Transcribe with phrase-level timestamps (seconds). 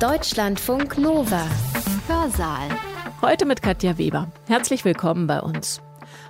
[0.00, 1.46] Deutschlandfunk Nova.
[2.08, 2.68] Hörsaal.
[3.22, 4.26] Heute mit Katja Weber.
[4.48, 5.83] Herzlich willkommen bei uns.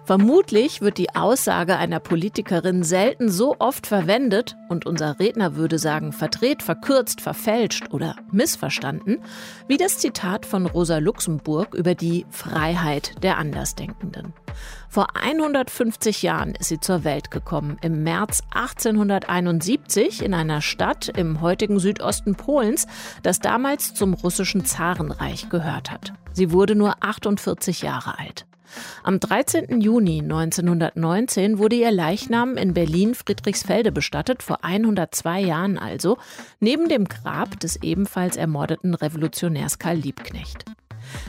[0.05, 6.13] Vermutlich wird die Aussage einer Politikerin selten so oft verwendet und unser Redner würde sagen
[6.13, 9.23] verdreht, verkürzt, verfälscht oder missverstanden,
[9.67, 14.35] wie das Zitat von Rosa Luxemburg über die Freiheit der Andersdenkenden.
[14.91, 21.41] Vor 150 Jahren ist sie zur Welt gekommen, im März 1871 in einer Stadt im
[21.41, 22.87] heutigen Südosten Polens,
[23.23, 26.13] das damals zum russischen Zarenreich gehört hat.
[26.33, 28.47] Sie wurde nur 48 Jahre alt.
[29.03, 29.81] Am 13.
[29.81, 36.19] Juni 1919 wurde ihr Leichnam in Berlin-Friedrichsfelde bestattet, vor 102 Jahren also,
[36.61, 40.65] neben dem Grab des ebenfalls ermordeten Revolutionärs Karl Liebknecht.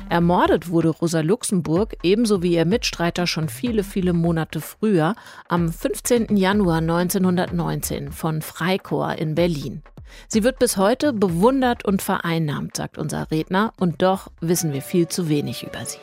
[0.10, 5.16] Ermordet wurde Rosa Luxemburg ebenso wie ihr Mitstreiter schon viele, viele Monate früher,
[5.48, 6.38] am 15.
[6.38, 9.82] Januar 1919 von Freikorps in Berlin.
[10.28, 15.08] Sie wird bis heute bewundert und vereinnahmt, sagt unser Redner, und doch wissen wir viel
[15.08, 16.00] zu wenig über sie.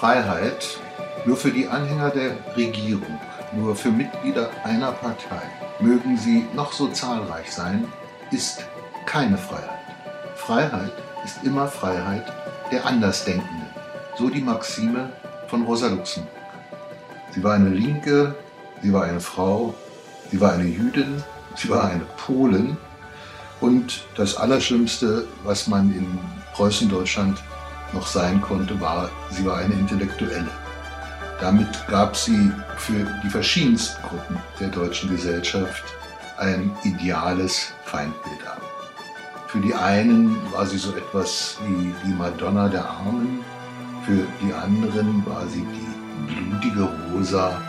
[0.00, 0.78] Freiheit
[1.26, 3.20] nur für die Anhänger der Regierung,
[3.52, 5.42] nur für Mitglieder einer Partei,
[5.78, 7.86] mögen sie noch so zahlreich sein,
[8.30, 8.64] ist
[9.04, 9.78] keine Freiheit.
[10.36, 10.92] Freiheit
[11.22, 12.24] ist immer Freiheit
[12.72, 13.66] der Andersdenkenden.
[14.16, 15.12] So die Maxime
[15.48, 16.32] von Rosa Luxemburg.
[17.34, 18.34] Sie war eine Linke,
[18.80, 19.74] sie war eine Frau,
[20.30, 21.22] sie war eine Jüdin,
[21.56, 22.78] sie war eine Polin.
[23.60, 26.18] Und das Allerschlimmste, was man in
[26.54, 27.36] Preußen-Deutschland
[27.92, 30.50] noch sein konnte, war, sie war eine Intellektuelle.
[31.40, 35.84] Damit gab sie für die verschiedensten Gruppen der deutschen Gesellschaft
[36.38, 38.60] ein ideales Feindbild ab.
[39.48, 43.40] Für die einen war sie so etwas wie die Madonna der Armen,
[44.06, 47.60] für die anderen war sie die blutige Rosa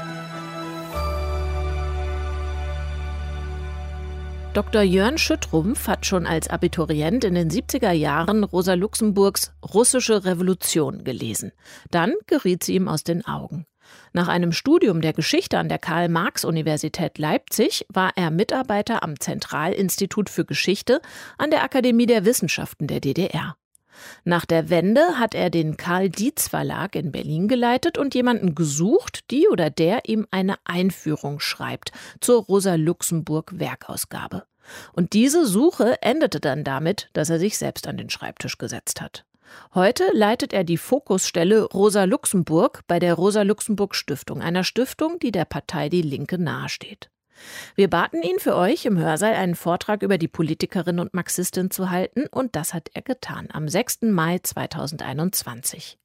[4.54, 4.82] Dr.
[4.82, 11.54] Jörn Schüttrumpf hat schon als Abiturient in den 70er Jahren Rosa Luxemburgs Russische Revolution gelesen.
[11.90, 13.66] Dann geriet sie ihm aus den Augen.
[14.12, 20.44] Nach einem Studium der Geschichte an der Karl-Marx-Universität Leipzig war er Mitarbeiter am Zentralinstitut für
[20.44, 21.02] Geschichte
[21.38, 23.56] an der Akademie der Wissenschaften der DDR.
[24.24, 29.32] Nach der Wende hat er den Karl Dietz Verlag in Berlin geleitet und jemanden gesucht,
[29.32, 34.44] die oder der ihm eine Einführung schreibt zur Rosa Luxemburg Werkausgabe.
[34.94, 39.26] Und diese Suche endete dann damit, dass er sich selbst an den Schreibtisch gesetzt hat.
[39.74, 45.32] Heute leitet er die Fokusstelle Rosa Luxemburg bei der Rosa Luxemburg Stiftung, einer Stiftung, die
[45.32, 47.10] der Partei Die Linke nahesteht.
[47.76, 51.90] Wir baten ihn für euch im Hörsaal einen Vortrag über die Politikerin und Marxistin zu
[51.90, 54.04] halten und das hat er getan am 6.
[54.04, 55.98] Mai 2021.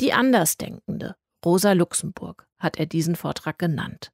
[0.00, 4.12] Die Andersdenkende, Rosa Luxemburg, hat er diesen Vortrag genannt.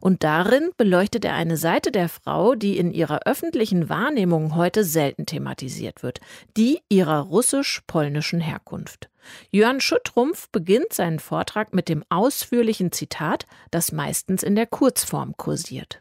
[0.00, 5.26] Und darin beleuchtet er eine Seite der Frau, die in ihrer öffentlichen Wahrnehmung heute selten
[5.26, 6.20] thematisiert wird,
[6.56, 9.10] die ihrer russisch-polnischen Herkunft.
[9.50, 16.00] Jörn Schüttrumpf beginnt seinen Vortrag mit dem ausführlichen Zitat, das meistens in der Kurzform kursiert.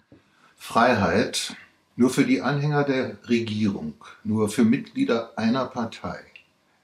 [0.57, 1.56] Freiheit
[1.95, 6.19] nur für die Anhänger der Regierung, nur für Mitglieder einer Partei,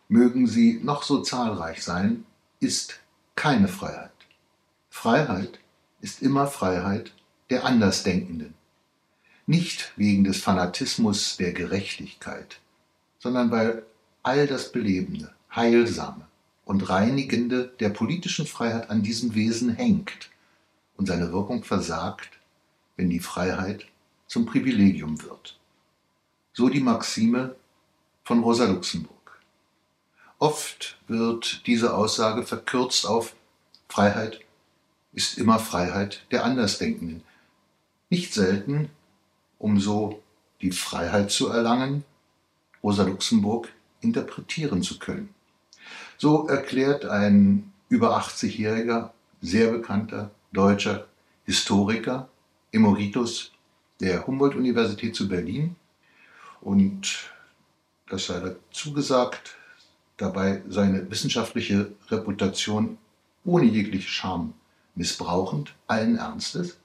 [0.08, 2.26] mögen sie noch so zahlreich sein,
[2.60, 3.00] ist
[3.36, 4.12] keine Freiheit.
[4.90, 5.60] Freiheit
[6.02, 7.12] ist immer Freiheit
[7.50, 8.54] der Andersdenkenden.
[9.46, 12.60] Nicht wegen des Fanatismus der Gerechtigkeit,
[13.20, 13.86] sondern weil
[14.24, 16.26] all das Belebende, Heilsame
[16.66, 20.30] und Reinigende der politischen Freiheit an diesem Wesen hängt
[20.96, 22.40] und seine Wirkung versagt,
[22.96, 23.86] wenn die Freiheit
[24.28, 25.60] zum Privilegium wird.
[26.54, 27.56] So die Maxime
[28.24, 29.14] von Rosa Luxemburg.
[30.40, 33.36] Oft wird diese Aussage verkürzt auf
[33.88, 34.42] Freiheit
[35.14, 37.24] ist immer Freiheit der Andersdenkenden.
[38.10, 38.90] Nicht selten,
[39.60, 40.22] um so
[40.62, 42.04] die Freiheit zu erlangen,
[42.84, 43.70] Rosa Luxemburg
[44.02, 45.34] interpretieren zu können.
[46.18, 49.12] So erklärt ein über 80-jähriger,
[49.42, 51.08] sehr bekannter deutscher
[51.46, 52.30] Historiker
[52.74, 53.52] Emeritus
[54.02, 55.76] der Humboldt-Universität zu Berlin.
[56.60, 57.32] Und
[58.10, 59.56] das sei dazu gesagt,
[60.18, 62.98] dabei seine wissenschaftliche Reputation
[63.46, 64.54] ohne jegliche Scham
[64.96, 66.78] missbrauchend, allen Ernstes.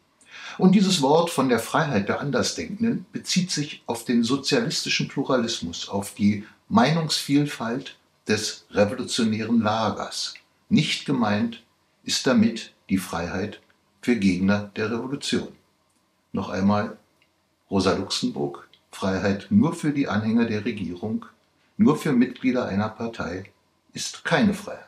[0.58, 6.14] Und dieses Wort von der Freiheit der Andersdenkenden bezieht sich auf den sozialistischen Pluralismus, auf
[6.14, 7.96] die Meinungsvielfalt
[8.26, 10.34] des revolutionären Lagers.
[10.69, 11.62] Nicht gemeint
[12.05, 13.61] ist damit die Freiheit
[14.02, 15.57] für Gegner der Revolution.
[16.33, 16.97] Noch einmal
[17.71, 21.27] Rosa Luxemburg, Freiheit nur für die Anhänger der Regierung,
[21.77, 23.45] nur für Mitglieder einer Partei
[23.93, 24.85] ist keine Freiheit.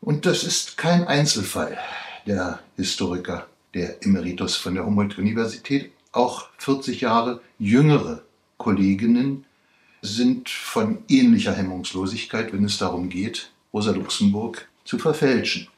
[0.00, 1.78] Und das ist kein Einzelfall
[2.26, 5.92] der Historiker, der Emeritus von der Humboldt-Universität.
[6.12, 8.22] Auch 40 Jahre jüngere
[8.58, 9.44] Kolleginnen
[10.02, 15.68] sind von ähnlicher Hemmungslosigkeit, wenn es darum geht, Rosa Luxemburg zu verfälschen.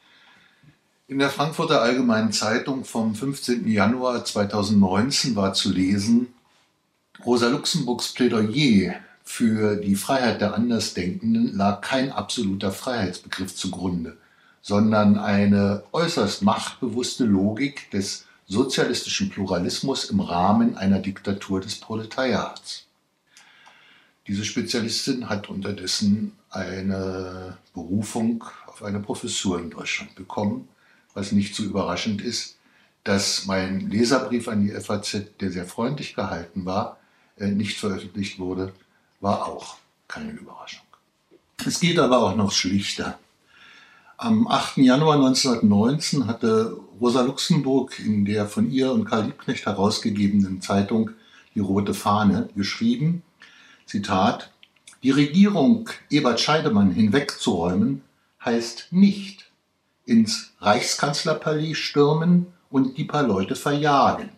[1.07, 3.67] In der Frankfurter Allgemeinen Zeitung vom 15.
[3.67, 6.33] Januar 2019 war zu lesen,
[7.23, 14.17] Rosa Luxemburgs Plädoyer für die Freiheit der Andersdenkenden lag kein absoluter Freiheitsbegriff zugrunde,
[14.63, 22.87] sondern eine äußerst machtbewusste Logik des sozialistischen Pluralismus im Rahmen einer Diktatur des Proletariats.
[24.25, 30.67] Diese Spezialistin hat unterdessen eine Berufung auf eine Professur in Deutschland bekommen
[31.15, 32.57] was nicht so überraschend ist,
[33.03, 36.99] dass mein Leserbrief an die FAZ, der sehr freundlich gehalten war,
[37.37, 38.73] äh, nicht veröffentlicht wurde,
[39.21, 39.77] war auch
[40.07, 40.85] keine Überraschung.
[41.65, 43.17] Es geht aber auch noch schlichter.
[44.17, 44.77] Am 8.
[44.77, 51.11] Januar 1919 hatte Rosa Luxemburg in der von ihr und Karl Liebknecht herausgegebenen Zeitung
[51.53, 53.23] Die Rote Fahne geschrieben,
[53.85, 54.51] Zitat,
[55.03, 58.01] die Regierung Ebert Scheidemann hinwegzuräumen
[58.43, 59.45] heißt nicht,
[60.05, 64.29] ins Reichskanzlerpalais stürmen und die paar Leute verjagen.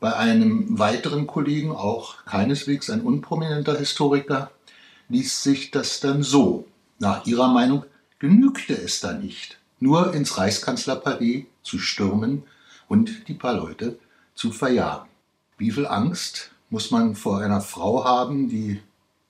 [0.00, 4.50] Bei einem weiteren Kollegen, auch keineswegs ein unprominenter Historiker,
[5.08, 6.66] liest sich das dann so.
[6.98, 7.84] Nach ihrer Meinung
[8.18, 12.44] genügte es da nicht, nur ins Reichskanzlerpalais zu stürmen
[12.88, 13.98] und die paar Leute
[14.34, 15.08] zu verjagen.
[15.56, 18.80] Wie viel Angst muss man vor einer Frau haben, die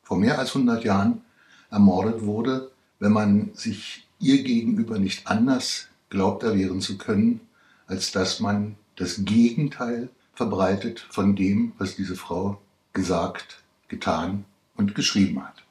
[0.02, 1.22] vor mehr als 100 Jahren
[1.70, 7.40] ermordet wurde, wenn man sich ihr gegenüber nicht anders glaubt erwehren zu können,
[7.86, 12.60] als dass man das Gegenteil verbreitet von dem, was diese Frau
[12.92, 14.44] gesagt, getan
[14.76, 15.62] und geschrieben hat.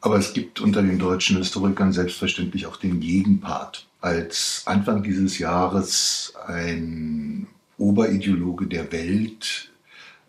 [0.00, 3.86] Aber es gibt unter den deutschen Historikern selbstverständlich auch den Gegenpart.
[4.00, 7.48] Als Anfang dieses Jahres ein
[7.78, 9.72] Oberideologe der Welt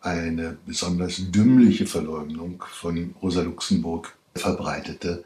[0.01, 5.23] eine besonders dümmliche Verleugnung von Rosa Luxemburg verbreitete,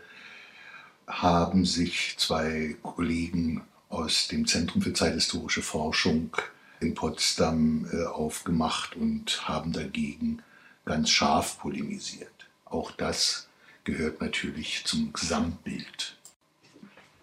[1.07, 6.35] haben sich zwei Kollegen aus dem Zentrum für zeithistorische Forschung
[6.79, 10.41] in Potsdam äh, aufgemacht und haben dagegen
[10.85, 12.47] ganz scharf polemisiert.
[12.65, 13.47] Auch das
[13.83, 16.15] gehört natürlich zum Gesamtbild.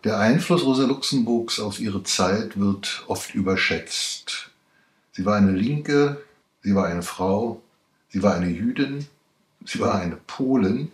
[0.04, 4.50] Der Einfluss Rosa Luxemburgs auf ihre Zeit wird oft überschätzt.
[5.12, 6.22] Sie war eine Linke,
[6.62, 7.60] sie war eine Frau,
[8.08, 9.06] sie war eine Jüdin,
[9.64, 10.90] sie war eine Polin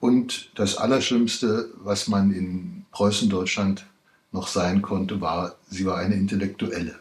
[0.00, 3.86] und das Allerschlimmste, was man in Preußen-Deutschland
[4.32, 6.98] noch sein konnte, war, sie war eine Intellektuelle.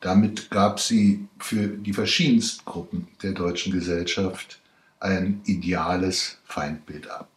[0.00, 4.60] Damit gab sie für die verschiedensten Gruppen der deutschen Gesellschaft
[5.00, 7.28] ein ideales Feindbild ab.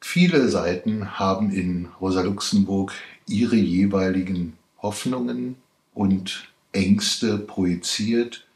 [0.00, 2.92] Viele Seiten haben in Rosa Luxemburg
[3.26, 5.56] ihre jeweiligen Hoffnungen
[5.94, 8.46] und Ängste projiziert.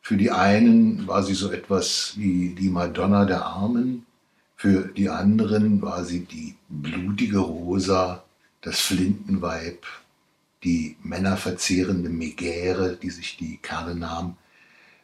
[0.00, 4.06] Für die einen war sie so etwas wie die Madonna der Armen,
[4.58, 8.24] für die anderen war sie die blutige Rosa,
[8.60, 9.86] das Flintenweib,
[10.64, 14.36] die männerverzehrende Megäre, die sich die Kerle nahm,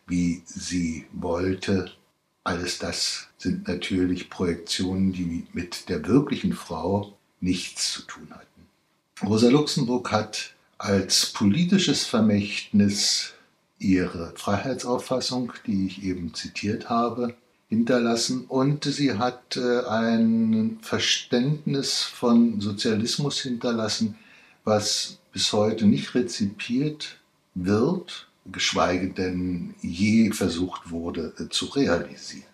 [0.09, 1.93] wie sie wollte.
[2.43, 8.67] Alles das sind natürlich Projektionen, die mit der wirklichen Frau nichts zu tun hatten.
[9.23, 13.35] Rosa Luxemburg hat als politisches Vermächtnis
[13.79, 17.37] ihre Freiheitsauffassung, die ich eben zitiert habe,
[17.69, 24.17] hinterlassen und sie hat äh, ein Verständnis von Sozialismus hinterlassen,
[24.65, 27.19] was bis heute nicht rezipiert
[27.55, 32.45] wird, geschweige denn je versucht wurde äh, zu realisieren.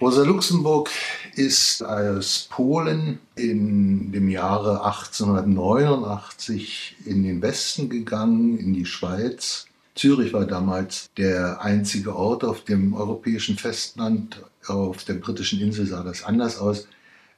[0.00, 0.88] Rosa Luxemburg
[1.34, 10.32] ist als Polen in dem Jahre 1889 in den Westen gegangen, in die Schweiz, Zürich
[10.32, 14.40] war damals der einzige Ort auf dem europäischen Festland.
[14.66, 16.86] Auf der britischen Insel sah das anders aus,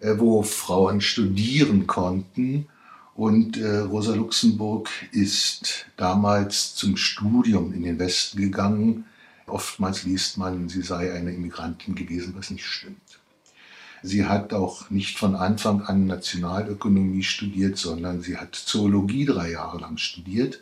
[0.01, 2.67] äh, wo Frauen studieren konnten.
[3.15, 9.05] Und äh, Rosa Luxemburg ist damals zum Studium in den Westen gegangen.
[9.47, 12.97] Oftmals liest man, sie sei eine Immigrantin gewesen, was nicht stimmt.
[14.03, 19.79] Sie hat auch nicht von Anfang an Nationalökonomie studiert, sondern sie hat Zoologie drei Jahre
[19.79, 20.61] lang studiert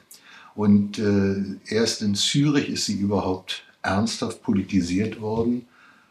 [0.54, 5.66] und äh, erst in Zürich ist sie überhaupt ernsthaft politisiert worden.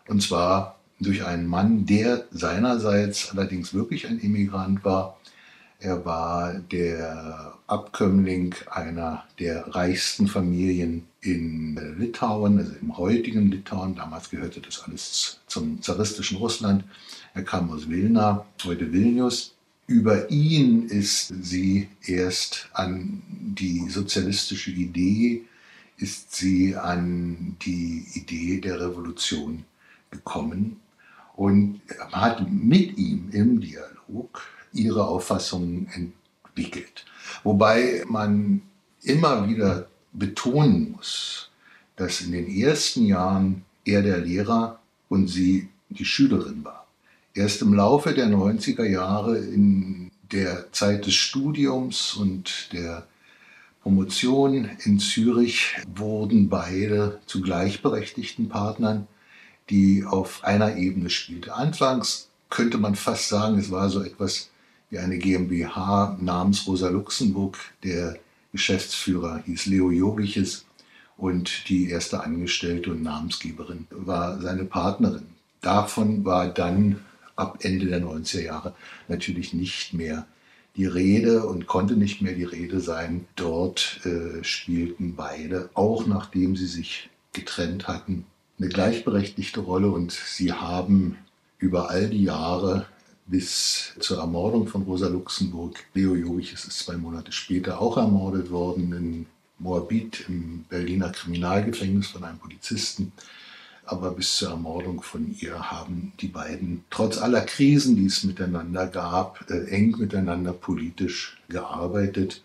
[0.08, 5.18] Und zwar durch einen Mann, der seinerseits allerdings wirklich ein Immigrant war.
[5.80, 13.96] Er war der Abkömmling einer der reichsten Familien in Litauen, also im heutigen Litauen.
[13.96, 16.84] Damals gehörte das alles zum zaristischen Russland.
[17.34, 19.56] Er kam aus Vilna, heute Vilnius.
[19.90, 25.46] Über ihn ist sie erst an die sozialistische Idee,
[25.98, 29.66] ist sie an die Idee der Revolution
[30.12, 30.80] gekommen
[31.36, 31.82] und
[32.12, 34.44] hat mit ihm im Dialog
[34.74, 35.88] ihre Auffassungen
[36.46, 37.06] entwickelt.
[37.44, 38.62] Wobei man
[39.02, 41.50] immer wieder betonen muss,
[41.96, 46.79] dass in den ersten Jahren er der Lehrer und sie die Schülerin war.
[47.34, 53.08] Erst im Laufe der 90er Jahre, in der Zeit des Studiums und der
[53.84, 59.08] Promotion in Zürich, wurden beide zu gleichberechtigten Partnern,
[59.70, 61.52] die auf einer Ebene spielten.
[61.52, 64.50] Anfangs könnte man fast sagen, es war so etwas
[64.90, 67.58] wie eine GmbH namens Rosa Luxemburg.
[67.84, 68.18] Der
[68.52, 70.66] Geschäftsführer hieß Leo Jogiches
[71.16, 75.28] und die erste Angestellte und Namensgeberin war seine Partnerin.
[75.62, 77.02] Davon war dann
[77.40, 78.76] ab Ende der 90er Jahre
[79.08, 80.28] natürlich nicht mehr
[80.76, 83.26] die Rede und konnte nicht mehr die Rede sein.
[83.36, 88.26] Dort äh, spielten beide, auch nachdem sie sich getrennt hatten,
[88.60, 91.18] eine gleichberechtigte Rolle und sie haben
[91.58, 92.86] über all die Jahre
[93.26, 98.92] bis zur Ermordung von Rosa Luxemburg, Leo Jovich ist zwei Monate später auch ermordet worden
[98.94, 99.26] in
[99.60, 103.12] Moabit im Berliner Kriminalgefängnis von einem Polizisten,
[103.92, 108.86] aber bis zur Ermordung von ihr haben die beiden trotz aller Krisen, die es miteinander
[108.88, 112.44] gab, äh, eng miteinander politisch gearbeitet.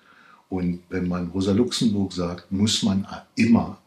[0.48, 3.78] Und wenn man Rosa Luxemburg sagt, muss man immer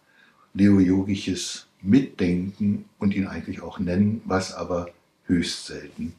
[0.54, 4.90] Leo Jogiches mitdenken und ihn eigentlich auch nennen, was aber
[5.26, 6.14] höchst selten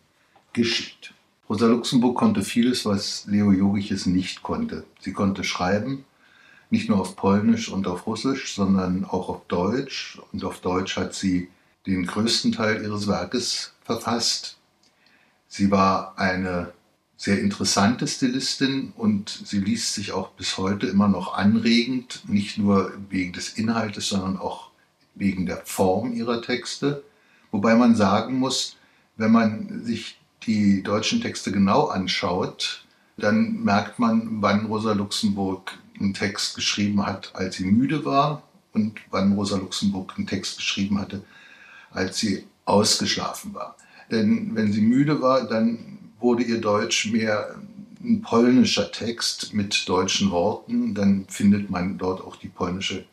[0.53, 1.13] geschieht.
[1.49, 4.85] Rosa Luxemburg konnte vieles, was Leo Jogiches nicht konnte.
[5.01, 6.05] Sie konnte schreiben,
[6.71, 10.21] nicht nur auf Polnisch und auf Russisch, sondern auch auf Deutsch.
[10.33, 11.49] Und auf Deutsch hat sie
[11.87, 14.59] den größten Teil ihres Werkes verfasst.
[15.47, 16.73] Sie war eine
[17.17, 22.93] sehr interessante Stilistin und sie liest sich auch bis heute immer noch anregend, nicht nur
[23.11, 24.71] wegen des Inhaltes, sondern auch
[25.15, 27.03] wegen der Form ihrer Texte.
[27.51, 28.77] Wobei man sagen muss,
[29.17, 32.85] wenn man sich die deutschen Texte genau anschaut,
[33.17, 39.01] dann merkt man, wann Rosa Luxemburg einen Text geschrieben hat, als sie müde war und
[39.11, 41.23] wann Rosa Luxemburg einen Text geschrieben hatte,
[41.91, 43.77] als sie ausgeschlafen war.
[44.11, 47.55] Denn wenn sie müde war, dann wurde ihr Deutsch mehr
[48.03, 50.95] ein polnischer Text mit deutschen Worten.
[50.95, 53.05] Dann findet man dort auch die polnische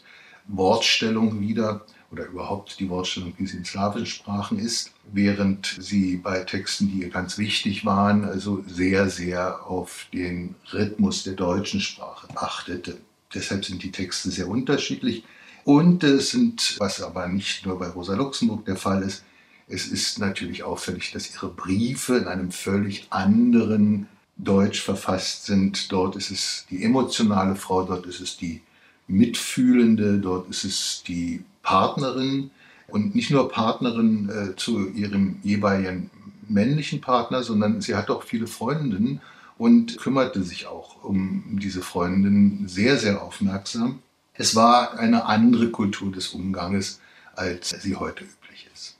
[0.47, 6.39] Wortstellung wieder oder überhaupt die Wortstellung, wie sie in slawischen Sprachen ist, während sie bei
[6.39, 12.27] Texten, die ihr ganz wichtig waren, also sehr, sehr auf den Rhythmus der deutschen Sprache
[12.35, 12.97] achtete.
[13.33, 15.25] Deshalb sind die Texte sehr unterschiedlich.
[15.65, 19.25] Und es sind, was aber nicht nur bei Rosa Luxemburg der Fall ist,
[19.67, 24.07] es ist natürlich auffällig, dass ihre Briefe in einem völlig anderen
[24.37, 25.91] Deutsch verfasst sind.
[25.91, 28.61] Dort ist es die emotionale Frau, dort ist es die
[29.07, 32.51] Mitfühlende, dort ist es die Partnerin
[32.87, 36.09] und nicht nur Partnerin äh, zu ihrem jeweiligen
[36.47, 39.21] männlichen Partner, sondern sie hat auch viele Freundinnen
[39.57, 43.99] und kümmerte sich auch um diese Freundinnen sehr, sehr aufmerksam.
[44.33, 46.99] Es war eine andere Kultur des Umganges,
[47.35, 48.97] als sie heute üblich ist.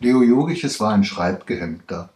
[0.00, 2.10] Leo Jogiches war ein Schreibgehemmter.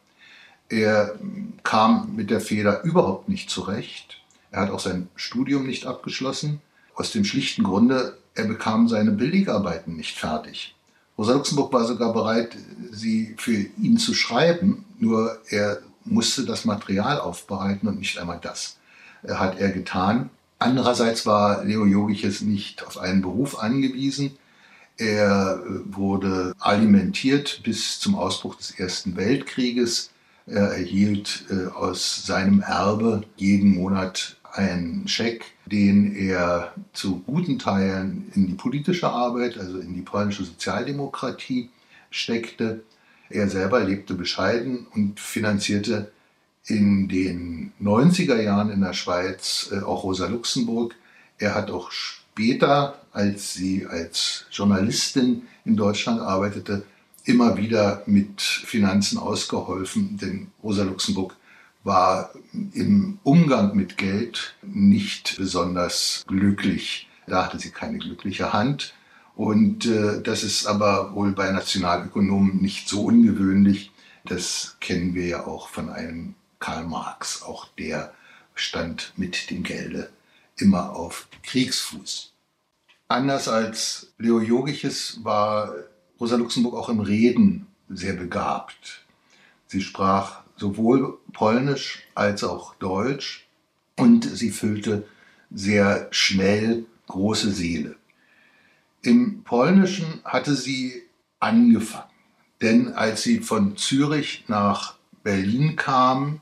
[0.69, 1.19] Er
[1.63, 4.23] kam mit der Feder überhaupt nicht zurecht.
[4.51, 6.61] Er hat auch sein Studium nicht abgeschlossen.
[6.97, 10.75] Aus dem schlichten Grunde, er bekam seine Billigarbeiten nicht fertig.
[11.17, 12.57] Rosa Luxemburg war sogar bereit,
[12.91, 18.77] sie für ihn zu schreiben, nur er musste das Material aufbereiten und nicht einmal das
[19.29, 20.31] hat er getan.
[20.59, 24.39] Andererseits war Leo Jogiches nicht auf einen Beruf angewiesen.
[24.97, 30.11] Er wurde alimentiert bis zum Ausbruch des Ersten Weltkrieges.
[30.47, 38.31] Er erhielt äh, aus seinem Erbe jeden Monat einen Scheck, den er zu guten Teilen
[38.35, 41.71] in die politische Arbeit, also in die polnische Sozialdemokratie
[42.11, 42.85] steckte.
[43.29, 46.13] Er selber lebte bescheiden und finanzierte
[46.67, 50.95] in den 90er Jahren in der Schweiz äh, auch Rosa Luxemburg.
[51.39, 56.85] Er hat auch später, als sie als Journalistin in Deutschland arbeitete,
[57.25, 61.37] immer wieder mit Finanzen ausgeholfen, denn Rosa Luxemburg
[61.87, 62.33] war
[62.75, 67.09] im Umgang mit Geld nicht besonders glücklich.
[67.27, 68.95] Da hatte sie keine glückliche Hand.
[69.37, 73.93] Und äh, das ist aber wohl bei Nationalökonomen nicht so ungewöhnlich.
[74.25, 77.43] Das kennen wir ja auch von einem Karl Marx.
[77.43, 78.13] Auch der
[78.55, 80.11] stand mit dem Gelde
[80.57, 82.33] immer auf Kriegsfuß.
[83.09, 85.73] Anders als Leo Jogiches war
[86.19, 89.05] Rosa Luxemburg auch im Reden sehr begabt.
[89.69, 93.47] Sie sprach sowohl Polnisch als auch Deutsch
[93.97, 95.07] und sie füllte
[95.51, 97.97] sehr schnell große Seele.
[99.03, 101.03] Im Polnischen hatte sie
[101.39, 102.11] angefangen.
[102.61, 106.41] Denn als sie von Zürich nach Berlin kam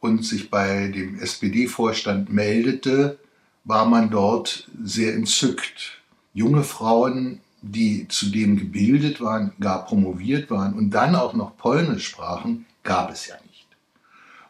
[0.00, 3.18] und sich bei dem SPD-Vorstand meldete,
[3.64, 6.02] war man dort sehr entzückt.
[6.34, 12.66] Junge Frauen, die zudem gebildet waren, gar promoviert waren und dann auch noch Polnisch sprachen,
[12.82, 13.45] gab es ja nicht.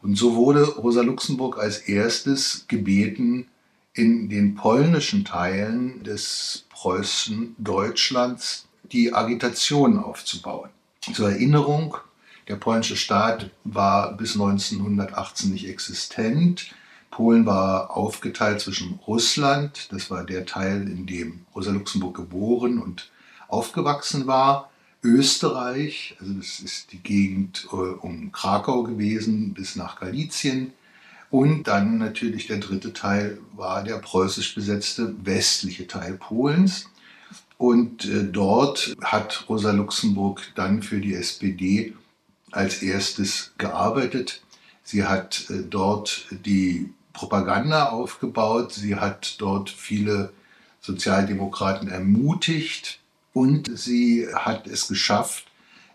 [0.06, 3.48] Und so wurde Rosa Luxemburg als erstes gebeten,
[3.92, 10.70] in den polnischen Teilen des Preußen Deutschlands die Agitation aufzubauen.
[11.12, 11.96] Zur Erinnerung,
[12.46, 16.70] der polnische Staat war bis 1918 nicht existent.
[17.10, 23.10] Polen war aufgeteilt zwischen Russland, das war der Teil, in dem Rosa Luxemburg geboren und
[23.48, 24.70] aufgewachsen war,
[25.06, 30.72] Österreich, also das ist die Gegend äh, um Krakau gewesen bis nach Galizien,
[31.30, 36.88] und dann natürlich der dritte Teil war der preußisch besetzte westliche Teil Polens.
[37.58, 41.94] Und äh, dort hat Rosa Luxemburg dann für die SPD
[42.52, 44.42] als erstes gearbeitet.
[44.82, 48.72] Sie hat äh, dort die Propaganda aufgebaut.
[48.72, 50.32] Sie hat dort viele
[50.80, 53.00] Sozialdemokraten ermutigt
[53.36, 55.44] und sie hat es geschafft,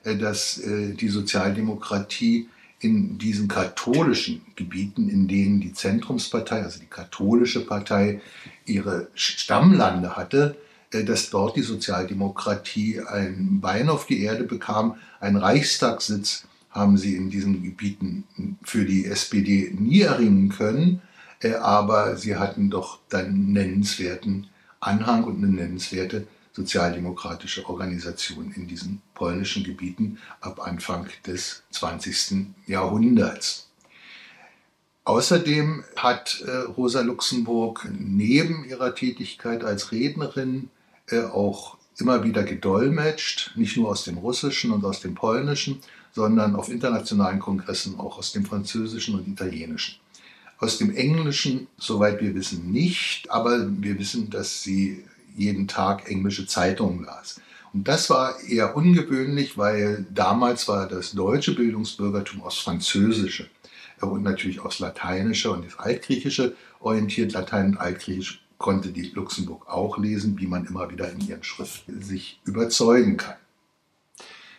[0.04, 2.48] äh, dass äh, die Sozialdemokratie
[2.80, 8.22] in diesen katholischen Gebieten, in denen die Zentrumspartei, also die katholische Partei,
[8.68, 10.56] ihre Stammlande hatte,
[10.92, 14.98] äh, dass dort die Sozialdemokratie ein Bein auf die Erde bekam.
[15.20, 21.02] Ein Reichstagssitz haben sie in diesen Gebieten für die SPD nie erringen können,
[21.60, 24.46] aber sie hatten doch dann nennenswerten
[24.80, 32.48] Anhang und eine nennenswerte sozialdemokratische Organisation in diesen polnischen Gebieten ab Anfang des 20.
[32.68, 33.68] Jahrhunderts.
[35.04, 40.70] Außerdem hat äh, Rosa Luxemburg neben ihrer Tätigkeit als Rednerin
[41.08, 45.82] äh, auch immer wieder gedolmetscht, nicht nur aus dem Russischen und aus dem Polnischen,
[46.14, 49.96] sondern auf internationalen Kongressen auch aus dem Französischen und Italienischen.
[50.60, 55.04] Aus dem Englischen, soweit wir wissen, nicht, aber wir wissen, dass sie
[55.36, 57.42] jeden Tag englische Zeitungen las.
[57.74, 63.50] Und das war eher ungewöhnlich, weil damals war das deutsche Bildungsbürgertum aus Französische
[64.02, 67.34] und natürlich aus Lateinische und das Altgriechische orientiert.
[67.34, 72.02] Latein und Altgriechisch konnte die Luxemburg auch lesen, wie man immer wieder in ihren Schriften
[72.02, 73.36] sich überzeugen kann.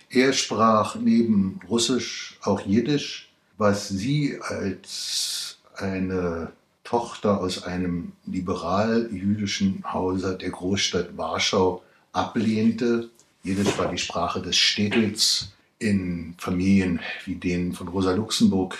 [0.08, 6.52] Er sprach neben Russisch auch Jiddisch, was sie als eine
[6.84, 13.10] Tochter aus einem liberal-jüdischen Hause der Großstadt Warschau ablehnte.
[13.42, 15.52] Jiddisch war die Sprache des Städtels.
[15.78, 18.78] In Familien wie denen von Rosa Luxemburg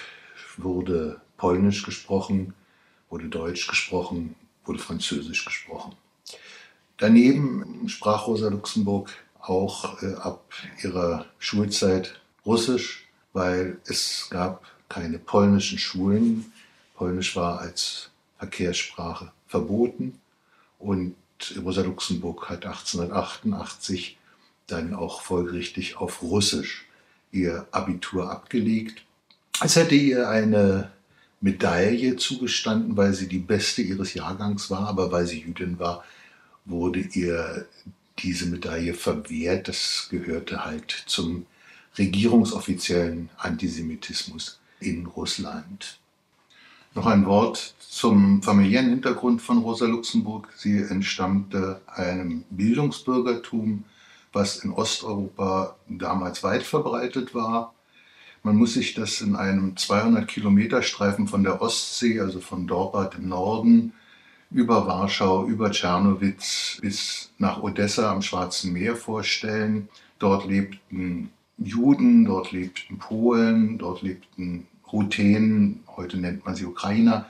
[0.56, 2.54] wurde Polnisch gesprochen,
[3.10, 5.96] wurde Deutsch gesprochen, wurde Französisch gesprochen.
[6.98, 9.10] Daneben sprach Rosa Luxemburg
[9.40, 10.44] auch äh, ab
[10.84, 16.52] ihrer Schulzeit Russisch, weil es gab keine polnischen Schulen.
[17.02, 20.20] Polnisch war als Verkehrssprache verboten
[20.78, 21.16] und
[21.60, 24.18] Rosa Luxemburg hat 1888
[24.68, 26.86] dann auch folgerichtig auf Russisch
[27.32, 29.02] ihr Abitur abgelegt.
[29.64, 30.92] Es hätte ihr eine
[31.40, 36.04] Medaille zugestanden, weil sie die beste ihres Jahrgangs war, aber weil sie Jüdin war,
[36.66, 37.66] wurde ihr
[38.20, 39.66] diese Medaille verwehrt.
[39.66, 41.46] Das gehörte halt zum
[41.98, 45.98] regierungsoffiziellen Antisemitismus in Russland.
[46.94, 50.48] Noch ein Wort zum familiären Hintergrund von Rosa Luxemburg.
[50.56, 53.84] Sie entstammte einem Bildungsbürgertum,
[54.34, 57.72] was in Osteuropa damals weit verbreitet war.
[58.42, 63.14] Man muss sich das in einem 200 Kilometer Streifen von der Ostsee, also von Dorpat
[63.14, 63.94] im Norden,
[64.50, 69.88] über Warschau, über Tschernowitz bis nach Odessa am Schwarzen Meer vorstellen.
[70.18, 77.26] Dort lebten Juden, dort lebten Polen, dort lebten Ruthenen, heute nennt man sie Ukrainer,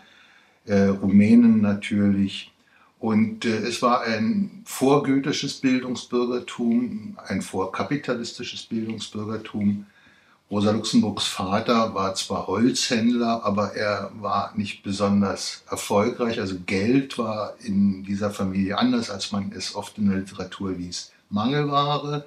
[0.66, 2.53] äh, Rumänen natürlich.
[2.98, 9.87] Und äh, es war ein vorgoethisches Bildungsbürgertum, ein vorkapitalistisches Bildungsbürgertum.
[10.51, 16.38] Rosa Luxemburgs Vater war zwar Holzhändler, aber er war nicht besonders erfolgreich.
[16.38, 21.12] Also Geld war in dieser Familie anders, als man es oft in der Literatur liest,
[21.31, 22.25] Mangelware.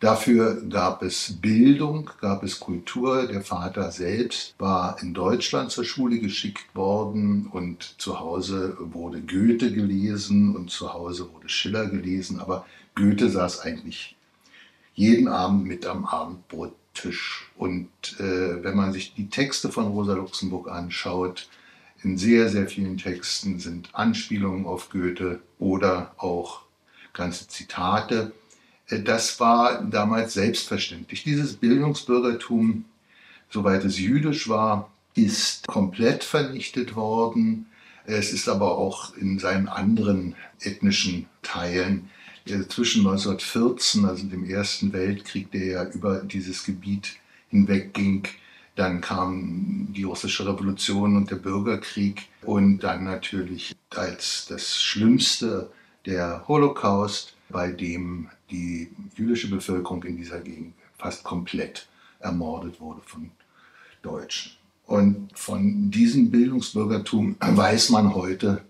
[0.00, 3.26] Dafür gab es Bildung, gab es Kultur.
[3.26, 9.70] Der Vater selbst war in Deutschland zur Schule geschickt worden und zu Hause wurde Goethe
[9.70, 12.40] gelesen und zu Hause wurde Schiller gelesen.
[12.40, 14.16] Aber Goethe saß eigentlich
[14.94, 17.52] jeden Abend mit am Abendbrottisch.
[17.58, 21.46] Und äh, wenn man sich die Texte von Rosa Luxemburg anschaut,
[22.02, 26.62] in sehr, sehr vielen Texten sind Anspielungen auf Goethe oder auch
[27.12, 28.32] ganze Zitate
[28.98, 31.22] das war damals selbstverständlich.
[31.24, 32.84] Dieses Bildungsbürgertum,
[33.48, 37.66] soweit es jüdisch war, ist komplett vernichtet worden.
[38.04, 42.10] Es ist aber auch in seinen anderen ethnischen Teilen
[42.46, 47.16] äh, zwischen 1914, also dem Ersten Weltkrieg, der ja über dieses Gebiet
[47.48, 48.26] hinweg ging,
[48.76, 55.70] dann kam die russische Revolution und der Bürgerkrieg und dann natürlich als das Schlimmste
[56.06, 63.30] der Holocaust, bei dem die jüdische Bevölkerung in dieser Gegend fast komplett ermordet wurde von
[64.02, 64.52] Deutschen.
[64.86, 68.62] Und von diesem Bildungsbürgertum weiß man heute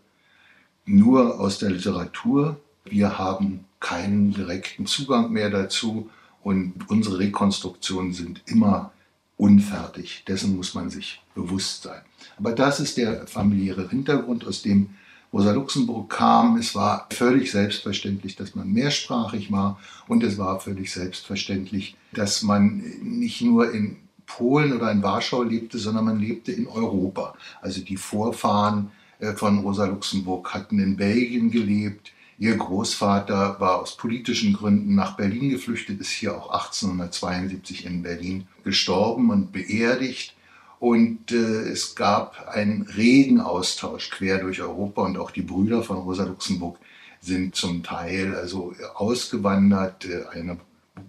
[0.85, 2.61] nur aus der Literatur.
[2.85, 6.11] Wir haben keinen direkten Zugang mehr dazu
[6.43, 8.93] und unsere Rekonstruktionen sind immer
[9.37, 10.25] unfertig.
[10.29, 12.03] Dessen muss man sich bewusst sein.
[12.37, 14.91] Aber das ist der familiäre Hintergrund, aus dem
[15.33, 16.57] Rosa Luxemburg kam.
[16.57, 22.79] Es war völlig selbstverständlich, dass man mehrsprachig war und es war völlig selbstverständlich, dass man
[23.03, 27.35] nicht nur in Polen oder in Warschau lebte, sondern man lebte in Europa.
[27.61, 32.13] Also die Vorfahren äh, von Rosa Luxemburg hatten in Belgien gelebt.
[32.39, 38.47] Ihr Großvater war aus politischen Gründen nach Berlin geflüchtet, ist hier auch 1872 in Berlin
[38.65, 40.35] gestorben und beerdigt.
[40.81, 45.99] Und äh, es gab einen regen Austausch quer durch Europa und auch die Brüder von
[45.99, 46.79] Rosa Luxemburg
[47.21, 50.07] sind zum Teil also ausgewandert.
[50.07, 50.59] Äh, eine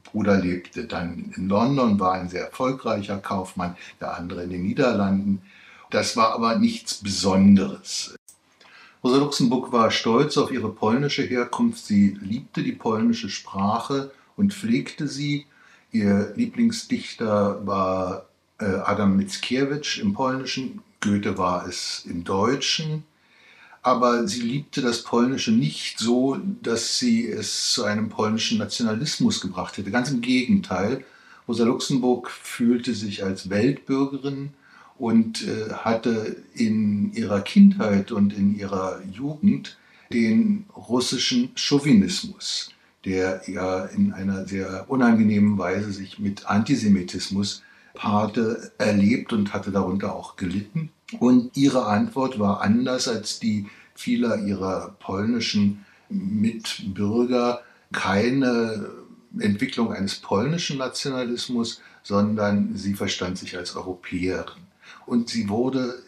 [0.04, 5.42] Bruder lebte dann in London, war ein sehr erfolgreicher Kaufmann, der andere in den Niederlanden.
[5.90, 8.14] Das war aber nichts Besonderes.
[9.02, 11.86] Rosa Luxemburg war stolz auf ihre polnische Herkunft.
[11.86, 15.46] Sie liebte die polnische Sprache und pflegte sie.
[15.94, 18.26] Ihr Lieblingsdichter war
[18.66, 23.04] Adam Mickiewicz im Polnischen, Goethe war es im Deutschen
[23.84, 29.78] aber sie liebte das Polnische nicht so, dass sie es zu einem polnischen Nationalismus gebracht
[29.78, 29.92] hätte.
[29.92, 31.04] Ganz im Gegenteil.
[31.48, 34.52] Rosa Luxemburg fühlte sich als Weltbürgerin
[35.00, 39.78] und äh, hatte in ihrer Kindheit und in ihrer Jugend
[40.14, 42.70] den russischen Chauvinismus,
[43.06, 50.16] der ja in einer sehr unangenehmen Weise sich mit Antisemitismus paarte, erlebt und hatte darunter
[50.16, 50.92] auch gelitten.
[51.20, 58.90] Und ihre Antwort war anders als die vieler ihrer polnischen Mitbürger keine
[59.40, 64.62] Entwicklung eines polnischen Nationalismus, sondern sie verstand sich als Europäerin.
[65.06, 66.02] Und sie wurde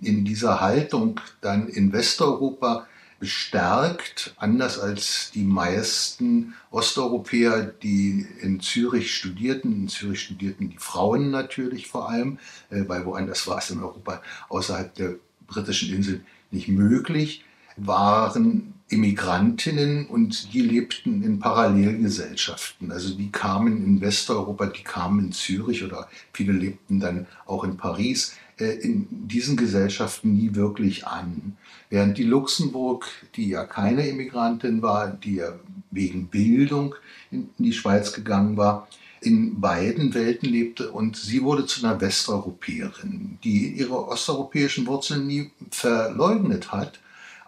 [0.00, 2.86] in dieser Haltung dann in Westeuropa
[3.18, 9.72] bestärkt, anders als die meisten Osteuropäer, die in Zürich studierten.
[9.72, 12.38] In Zürich studierten die Frauen natürlich vor allem,
[12.70, 15.14] äh, weil woanders war es in Europa außerhalb der
[15.46, 17.44] britischen Inseln nicht möglich,
[17.76, 22.92] waren Immigrantinnen und die lebten in Parallelgesellschaften.
[22.92, 27.76] Also die kamen in Westeuropa, die kamen in Zürich oder viele lebten dann auch in
[27.76, 31.56] Paris äh, in diesen Gesellschaften nie wirklich an.
[31.90, 35.58] Während die Luxemburg, die ja keine Immigrantin war, die ja
[35.90, 36.94] wegen Bildung
[37.32, 38.88] in die Schweiz gegangen war,
[39.20, 45.50] in beiden Welten lebte und sie wurde zu einer Westeuropäerin, die ihre osteuropäischen Wurzeln nie
[45.70, 47.00] verleugnet hat,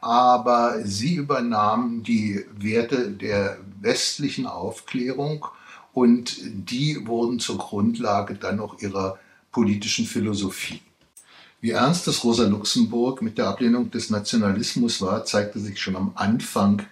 [0.07, 5.47] aber sie übernahm die Werte der westlichen Aufklärung
[5.92, 9.19] und die wurden zur Grundlage dann auch ihrer
[9.51, 10.81] politischen Philosophie.
[11.61, 16.12] Wie ernst es Rosa Luxemburg mit der Ablehnung des Nationalismus war, zeigte sich schon am
[16.14, 16.87] Anfang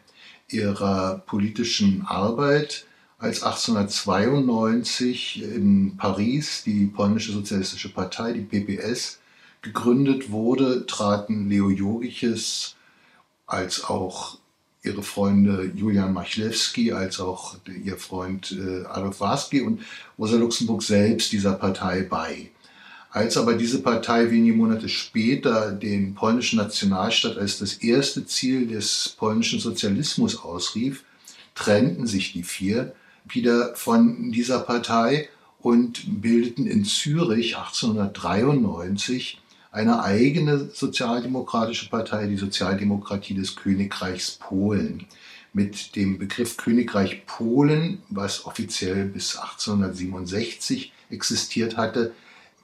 [0.48, 2.84] ihrer politischen Arbeit,
[3.18, 9.20] als 1892 in Paris die polnische Sozialistische Partei, die PPS,
[9.62, 12.74] gegründet wurde, traten Leo Jogiches
[13.46, 14.38] als auch
[14.82, 19.80] ihre Freunde Julian Machlewski, als auch ihr Freund äh, Adolf Warski und
[20.18, 22.50] Rosa Luxemburg selbst dieser Partei bei.
[23.10, 29.14] Als aber diese Partei wenige Monate später den polnischen Nationalstaat als das erste Ziel des
[29.16, 31.04] polnischen Sozialismus ausrief,
[31.54, 32.92] trennten sich die vier
[33.26, 35.28] wieder von dieser Partei
[35.60, 39.40] und bildeten in Zürich 1893
[39.74, 45.06] eine eigene sozialdemokratische Partei, die Sozialdemokratie des Königreichs Polen.
[45.52, 52.12] Mit dem Begriff Königreich Polen, was offiziell bis 1867 existiert hatte,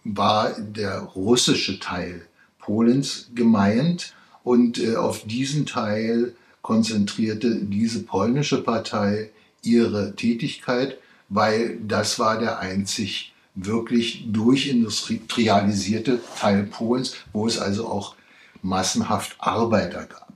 [0.04, 2.26] war der russische Teil
[2.60, 9.30] Polens gemeint und äh, auf diesen Teil konzentrierte diese polnische Partei
[9.62, 10.96] ihre Tätigkeit,
[11.28, 18.14] weil das war der einzig wirklich durchindustrialisierte Teil Polens, wo es also auch
[18.62, 20.32] massenhaft Arbeiter gab.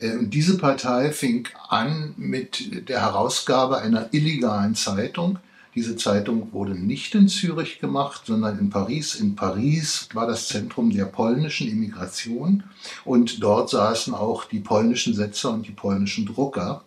[0.00, 5.38] Äh, und diese Partei fing an mit der Herausgabe einer illegalen Zeitung.
[5.74, 9.16] Diese Zeitung wurde nicht in Zürich gemacht, sondern in Paris.
[9.16, 12.62] In Paris war das Zentrum der polnischen Immigration
[13.04, 16.84] und dort saßen auch die polnischen Setzer und die polnischen Drucker.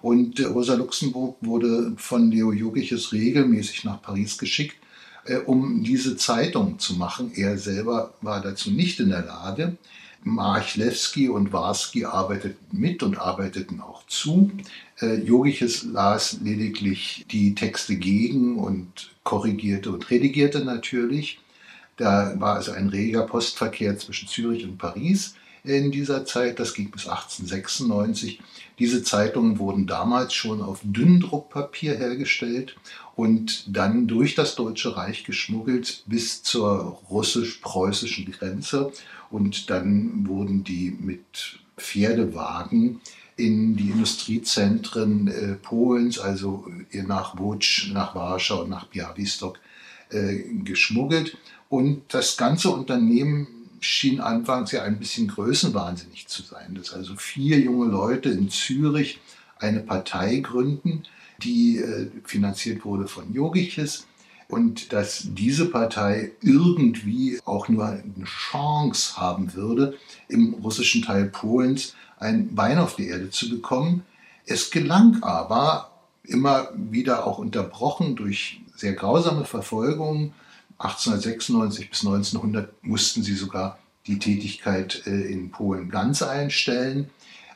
[0.00, 4.76] Und äh, Rosa Luxemburg wurde von Leo Jogiches regelmäßig nach Paris geschickt,
[5.30, 7.32] äh, um diese Zeitung zu machen.
[7.36, 9.76] Er selber war dazu nicht in der Lage.
[10.24, 14.50] Marchlewski und Warski arbeiteten mit und arbeiteten auch zu.
[15.00, 21.38] Äh, Jogiches las lediglich die Texte gegen und korrigierte und redigierte natürlich.
[21.96, 26.58] Da war also ein reger Postverkehr zwischen Zürich und Paris in dieser Zeit.
[26.58, 28.40] Das ging bis 1896.
[28.78, 32.76] Diese Zeitungen wurden damals schon auf Dünndruckpapier hergestellt
[33.20, 38.92] und dann durch das Deutsche Reich geschmuggelt bis zur russisch-preußischen Grenze.
[39.30, 43.02] Und dann wurden die mit Pferdewagen
[43.36, 49.58] in die Industriezentren äh, Polens, also äh, nach Łódź, nach Warschau und nach Białystok
[50.08, 51.36] äh, geschmuggelt.
[51.68, 53.48] Und das ganze Unternehmen
[53.80, 59.20] schien anfangs ja ein bisschen größenwahnsinnig zu sein, dass also vier junge Leute in Zürich
[59.58, 61.02] eine Partei gründen,
[61.42, 64.06] die äh, finanziert wurde von Jogiches
[64.48, 69.96] und dass diese Partei irgendwie auch nur eine Chance haben würde,
[70.28, 74.02] im russischen Teil Polens ein Bein auf die Erde zu bekommen.
[74.46, 75.90] Es gelang aber,
[76.24, 80.32] immer wieder auch unterbrochen durch sehr grausame Verfolgungen,
[80.78, 87.10] 1896 bis 1900 mussten sie sogar die Tätigkeit äh, in Polen ganz einstellen.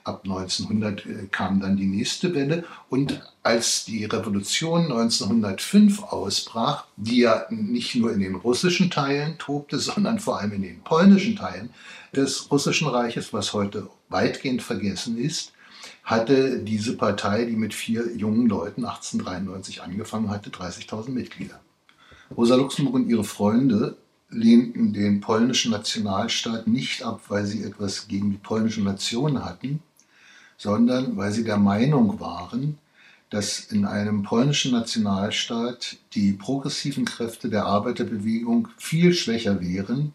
[0.05, 2.65] Ab 1900 äh, kam dann die nächste Welle.
[2.91, 9.79] Und als die Revolution 1905 ausbrach, die ja nicht nur in den russischen Teilen tobte,
[9.81, 11.71] sondern vor allem in den polnischen Teilen
[12.15, 15.53] des russischen Reiches, was heute weitgehend vergessen ist,
[16.05, 21.61] hatte diese Partei, die mit vier jungen Leuten 1893 angefangen hatte, 30.000 Mitglieder.
[22.37, 23.97] Rosa Luxemburg und ihre Freunde
[24.29, 29.83] lehnten den polnischen Nationalstaat nicht ab, weil sie etwas gegen die polnische Nation hatten,
[30.57, 32.79] sondern weil sie der Meinung waren,
[33.31, 40.13] dass in einem polnischen Nationalstaat die progressiven Kräfte der Arbeiterbewegung viel schwächer wären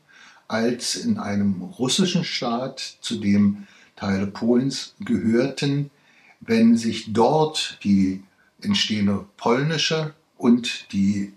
[0.47, 5.91] als in einem russischen Staat, zu dem Teile Polens gehörten,
[6.39, 8.23] wenn sich dort die
[8.61, 11.33] entstehende polnische und die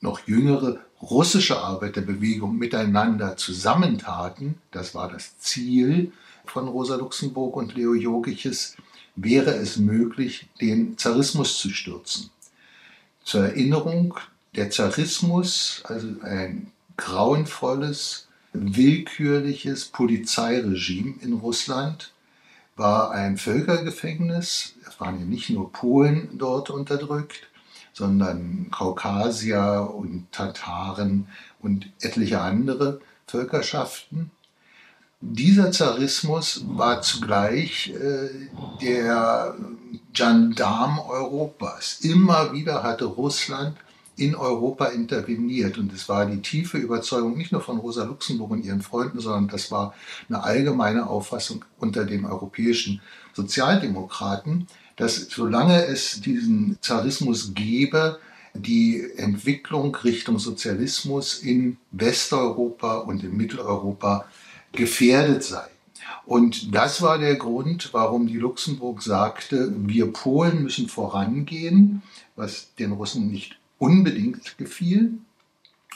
[0.00, 6.12] noch jüngere russische Arbeiterbewegung miteinander zusammentaten, das war das Ziel
[6.44, 8.76] von Rosa Luxemburg und Leo Jogiches,
[9.16, 12.30] wäre es möglich, den Zarismus zu stürzen.
[13.24, 14.14] Zur Erinnerung,
[14.56, 22.12] der Zarismus, also ein grauenvolles, willkürliches Polizeiregime in Russland,
[22.76, 24.74] war ein Völkergefängnis.
[24.86, 27.48] Es waren ja nicht nur Polen dort unterdrückt,
[27.92, 31.28] sondern Kaukasier und Tataren
[31.60, 34.30] und etliche andere Völkerschaften.
[35.24, 38.28] Dieser Zarismus war zugleich äh,
[38.82, 39.54] der
[40.12, 42.00] Gendarm Europas.
[42.00, 43.76] Immer wieder hatte Russland
[44.16, 45.78] in Europa interveniert.
[45.78, 49.46] Und es war die tiefe Überzeugung nicht nur von Rosa Luxemburg und ihren Freunden, sondern
[49.46, 49.94] das war
[50.28, 53.00] eine allgemeine Auffassung unter den europäischen
[53.32, 58.18] Sozialdemokraten, dass solange es diesen Zarismus gäbe,
[58.54, 64.26] die Entwicklung Richtung Sozialismus in Westeuropa und in Mitteleuropa
[64.72, 65.64] gefährdet sei.
[66.24, 72.02] Und das war der Grund, warum die Luxemburg sagte, wir Polen müssen vorangehen,
[72.36, 75.14] was den Russen nicht unbedingt gefiel.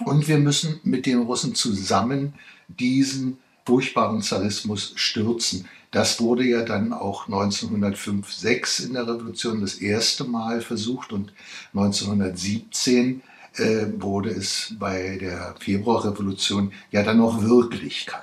[0.05, 2.35] Und wir müssen mit den Russen zusammen
[2.69, 5.67] diesen furchtbaren Zarismus stürzen.
[5.91, 11.33] Das wurde ja dann auch 1905, 6 in der Revolution das erste Mal versucht und
[11.73, 13.23] 1917
[13.55, 18.23] äh, wurde es bei der Februarrevolution ja dann noch Wirklichkeit.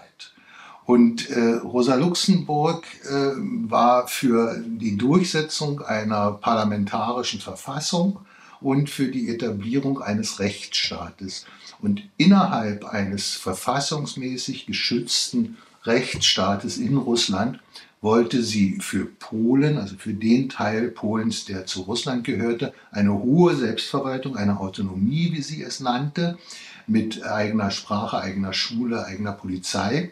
[0.86, 3.32] Und äh, Rosa Luxemburg äh,
[3.70, 8.20] war für die Durchsetzung einer parlamentarischen Verfassung
[8.60, 11.46] und für die Etablierung eines Rechtsstaates.
[11.82, 17.60] Und innerhalb eines verfassungsmäßig geschützten Rechtsstaates in Russland
[18.02, 23.56] wollte sie für Polen, also für den Teil Polens, der zu Russland gehörte, eine hohe
[23.56, 26.38] Selbstverwaltung, eine Autonomie, wie sie es nannte,
[26.86, 30.12] mit eigener Sprache, eigener Schule, eigener Polizei.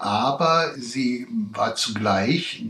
[0.00, 2.64] Aber sie war zugleich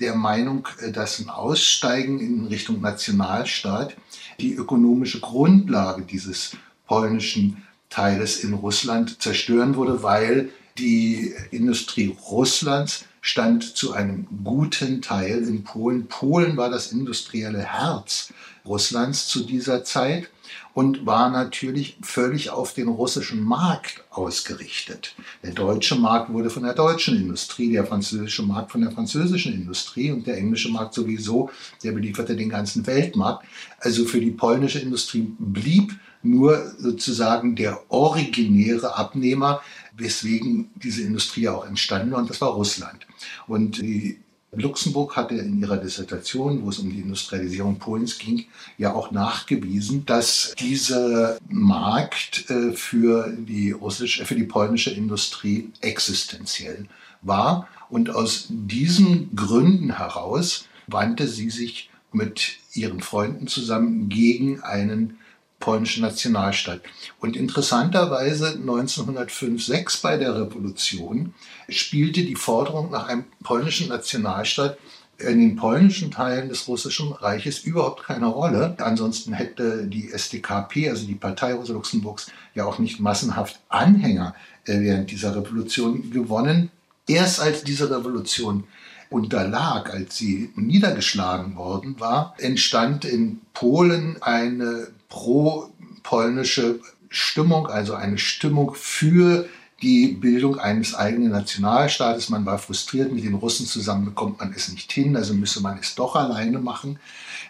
[0.00, 3.96] der Meinung, dass ein Aussteigen in Richtung Nationalstaat
[4.38, 6.52] die ökonomische Grundlage dieses
[6.86, 15.42] polnischen Teiles in Russland zerstören würde, weil die Industrie Russlands stand zu einem guten Teil
[15.42, 16.06] in Polen.
[16.06, 18.32] Polen war das industrielle Herz
[18.64, 20.28] Russlands zu dieser Zeit
[20.74, 25.14] und war natürlich völlig auf den russischen Markt ausgerichtet.
[25.42, 30.10] Der deutsche Markt wurde von der deutschen Industrie, der französische Markt von der französischen Industrie
[30.10, 31.50] und der englische Markt sowieso,
[31.82, 33.46] der belieferte den ganzen Weltmarkt.
[33.78, 39.62] Also für die polnische Industrie blieb nur sozusagen der originäre Abnehmer,
[39.96, 43.06] weswegen diese Industrie auch entstanden war, und das war Russland.
[43.46, 44.18] Und die
[44.56, 48.46] Luxemburg hatte in ihrer Dissertation, wo es um die Industrialisierung Polens ging,
[48.78, 56.86] ja auch nachgewiesen, dass dieser Markt äh, für die russische, für die polnische Industrie existenziell
[57.22, 57.68] war.
[57.88, 65.18] Und aus diesen Gründen heraus wandte sie sich mit ihren Freunden zusammen gegen einen
[65.60, 66.80] polnischen Nationalstaat.
[67.20, 71.34] Und interessanterweise 1905-6 bei der Revolution
[71.68, 74.78] spielte die Forderung nach einem polnischen Nationalstaat
[75.18, 78.76] in den polnischen Teilen des Russischen Reiches überhaupt keine Rolle.
[78.78, 84.34] Ansonsten hätte die SDKP, also die Partei Rosa Luxemburgs, ja auch nicht massenhaft Anhänger
[84.66, 86.70] äh, während dieser Revolution gewonnen.
[87.06, 88.64] Erst als diese Revolution
[89.08, 98.74] unterlag, als sie niedergeschlagen worden war, entstand in Polen eine pro-polnische Stimmung, also eine Stimmung
[98.74, 99.48] für
[99.82, 102.30] die Bildung eines eigenen Nationalstaates.
[102.30, 105.78] Man war frustriert, mit den Russen zusammen bekommt man es nicht hin, also müsse man
[105.78, 106.98] es doch alleine machen.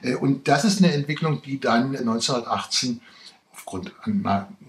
[0.03, 3.01] Äh, und das ist eine Entwicklung, die dann 1918
[3.53, 3.93] aufgrund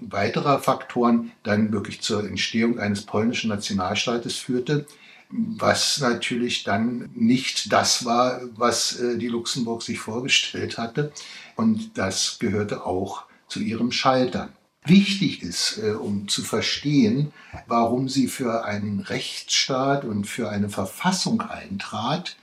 [0.02, 4.88] weiterer Faktoren dann wirklich zur Entstehung eines polnischen Nationalstaates führte,
[5.30, 11.12] was natürlich dann nicht das war, was äh, die Luxemburg sich vorgestellt hatte.
[11.56, 14.50] Und das gehörte auch zu ihrem Scheitern.
[14.86, 17.34] Wichtig ist, äh, um zu verstehen,
[17.68, 22.38] warum sie für einen Rechtsstaat und für eine Verfassung eintrat,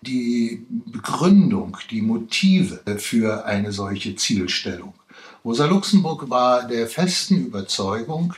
[0.00, 4.94] die Begründung, die Motive für eine solche Zielstellung.
[5.44, 8.34] Rosa Luxemburg war der festen Überzeugung,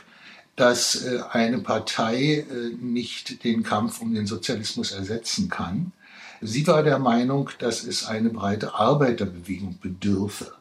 [0.55, 5.91] dass äh, eine Partei äh, nicht den Kampf um den Sozialismus ersetzen kann.
[6.41, 10.53] Sie war der Meinung, dass es eine breite Arbeiterbewegung bedürfe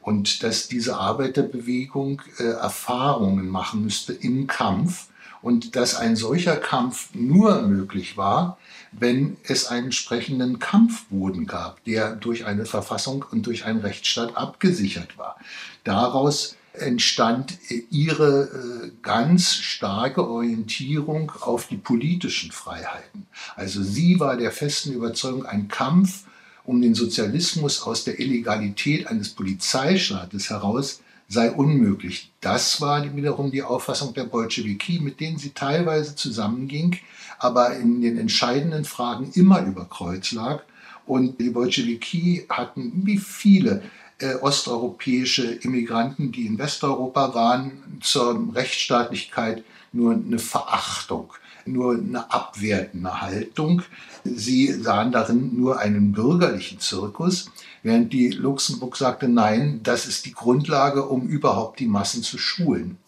[0.00, 5.08] und dass diese Arbeiterbewegung äh, Erfahrungen machen müsste im Kampf
[5.42, 8.58] und dass ein solcher Kampf nur möglich war,
[8.92, 15.18] wenn es einen entsprechenden Kampfboden gab, der durch eine Verfassung und durch einen Rechtsstaat abgesichert
[15.18, 15.36] war.
[15.82, 17.58] Daraus entstand
[17.90, 23.26] ihre äh, ganz starke Orientierung auf die politischen Freiheiten.
[23.56, 26.24] Also sie war der festen Überzeugung, ein Kampf
[26.64, 32.30] um den Sozialismus aus der Illegalität eines Polizeistaates heraus sei unmöglich.
[32.40, 36.98] Das war wiederum die Auffassung der Bolschewiki, mit denen sie teilweise zusammenging,
[37.38, 40.62] aber in den entscheidenden Fragen immer über Kreuz lag.
[41.06, 43.82] Und die Bolschewiki hatten, wie viele
[44.18, 51.32] äh, osteuropäische Immigranten, die in Westeuropa waren, zur Rechtsstaatlichkeit nur eine Verachtung,
[51.66, 53.82] nur eine abwertende Haltung.
[54.24, 57.50] Sie sahen darin nur einen bürgerlichen Zirkus,
[57.82, 62.98] während die Luxemburg sagte, nein, das ist die Grundlage, um überhaupt die Massen zu schulen.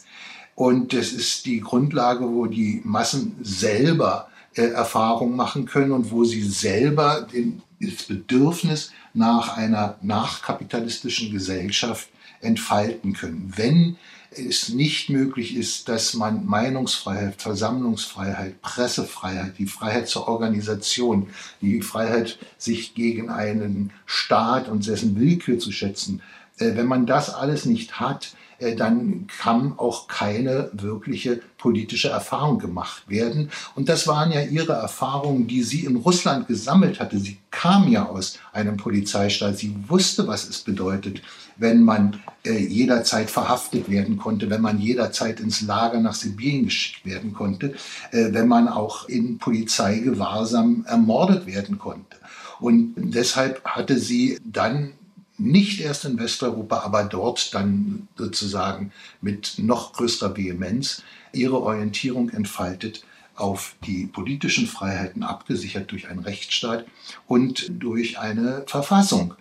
[0.55, 6.25] Und es ist die Grundlage, wo die Massen selber äh, Erfahrung machen können und wo
[6.25, 12.09] sie selber den, das Bedürfnis nach einer nachkapitalistischen Gesellschaft
[12.41, 13.53] entfalten können.
[13.57, 13.97] Wenn
[14.31, 21.31] es nicht möglich ist, dass man Meinungsfreiheit, Versammlungsfreiheit, Pressefreiheit, die Freiheit zur Organisation,
[21.63, 26.21] die Freiheit, sich gegen einen Staat und dessen Willkür zu schätzen,
[26.59, 28.35] äh, wenn man das alles nicht hat,
[28.77, 33.51] dann kann auch keine wirkliche politische Erfahrung gemacht werden.
[33.75, 37.19] Und das waren ja ihre Erfahrungen, die sie in Russland gesammelt hatte.
[37.19, 39.59] Sie kam ja aus einem Polizeistaat.
[39.59, 41.23] Sie wusste, was es bedeutet,
[41.57, 47.05] wenn man äh, jederzeit verhaftet werden konnte, wenn man jederzeit ins Lager nach Sibirien geschickt
[47.05, 47.75] werden konnte,
[48.13, 52.17] äh, wenn man auch in Polizeigewahrsam ermordet werden konnte.
[52.61, 54.93] Und deshalb hatte sie dann
[55.39, 63.05] nicht erst in Westeuropa, aber dort dann sozusagen mit noch größerer Vehemenz ihre Orientierung entfaltet
[63.35, 66.87] auf die politischen Freiheiten, abgesichert durch einen Rechtsstaat
[67.27, 69.35] und durch eine Verfassung.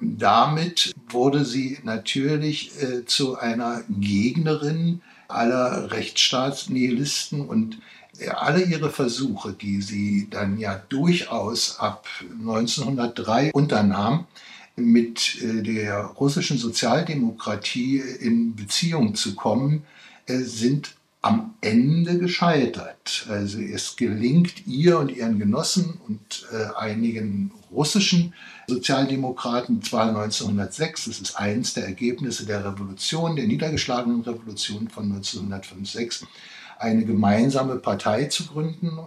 [0.00, 7.78] Damit wurde sie natürlich äh, zu einer Gegnerin aller Rechtsstaatsnihilisten und
[8.18, 12.06] äh, alle ihre Versuche, die sie dann ja durchaus ab
[12.40, 14.26] 1903 unternahm,
[14.80, 19.84] mit äh, der russischen Sozialdemokratie in Beziehung zu kommen,
[20.26, 23.26] äh, sind am Ende gescheitert.
[23.28, 28.34] Also es gelingt ihr und ihren Genossen und äh, einigen russischen
[28.66, 36.26] Sozialdemokraten zwar 1906, das ist eines der Ergebnisse der Revolution, der niedergeschlagenen Revolution von 1906,
[36.78, 38.98] eine gemeinsame Partei zu gründen,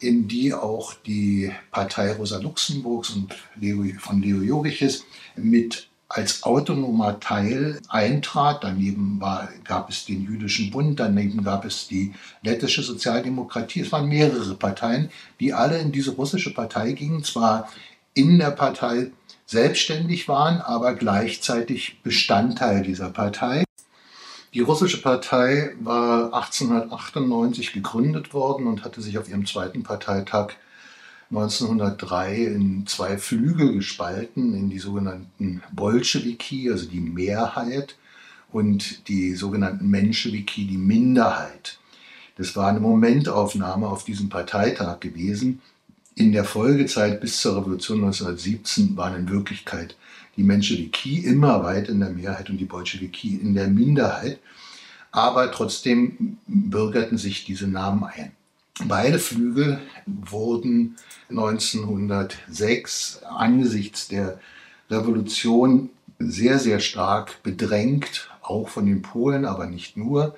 [0.00, 5.04] in die auch die Partei Rosa Luxemburgs und Leo, von Leo Jogiches
[5.36, 8.62] mit als autonomer Teil eintrat.
[8.62, 13.80] Daneben war, gab es den Jüdischen Bund, daneben gab es die lettische Sozialdemokratie.
[13.80, 17.68] Es waren mehrere Parteien, die alle in diese russische Partei gingen, zwar
[18.14, 19.10] in der Partei
[19.46, 23.65] selbstständig waren, aber gleichzeitig Bestandteil dieser Partei.
[24.54, 30.54] Die russische Partei war 1898 gegründet worden und hatte sich auf ihrem zweiten Parteitag
[31.30, 37.96] 1903 in zwei Flügel gespalten, in die sogenannten Bolschewiki, also die Mehrheit,
[38.52, 41.78] und die sogenannten Menschewiki, die Minderheit.
[42.36, 45.60] Das war eine Momentaufnahme auf diesem Parteitag gewesen.
[46.14, 49.96] In der Folgezeit bis zur Revolution 1917 waren in Wirklichkeit
[50.36, 54.38] die Menschewiki immer weit in der Mehrheit und die Bolschewiki in der Minderheit.
[55.10, 58.32] Aber trotzdem bürgerten sich diese Namen ein.
[58.84, 60.96] Beide Flügel wurden
[61.30, 64.38] 1906 angesichts der
[64.90, 70.36] Revolution sehr, sehr stark bedrängt, auch von den Polen, aber nicht nur,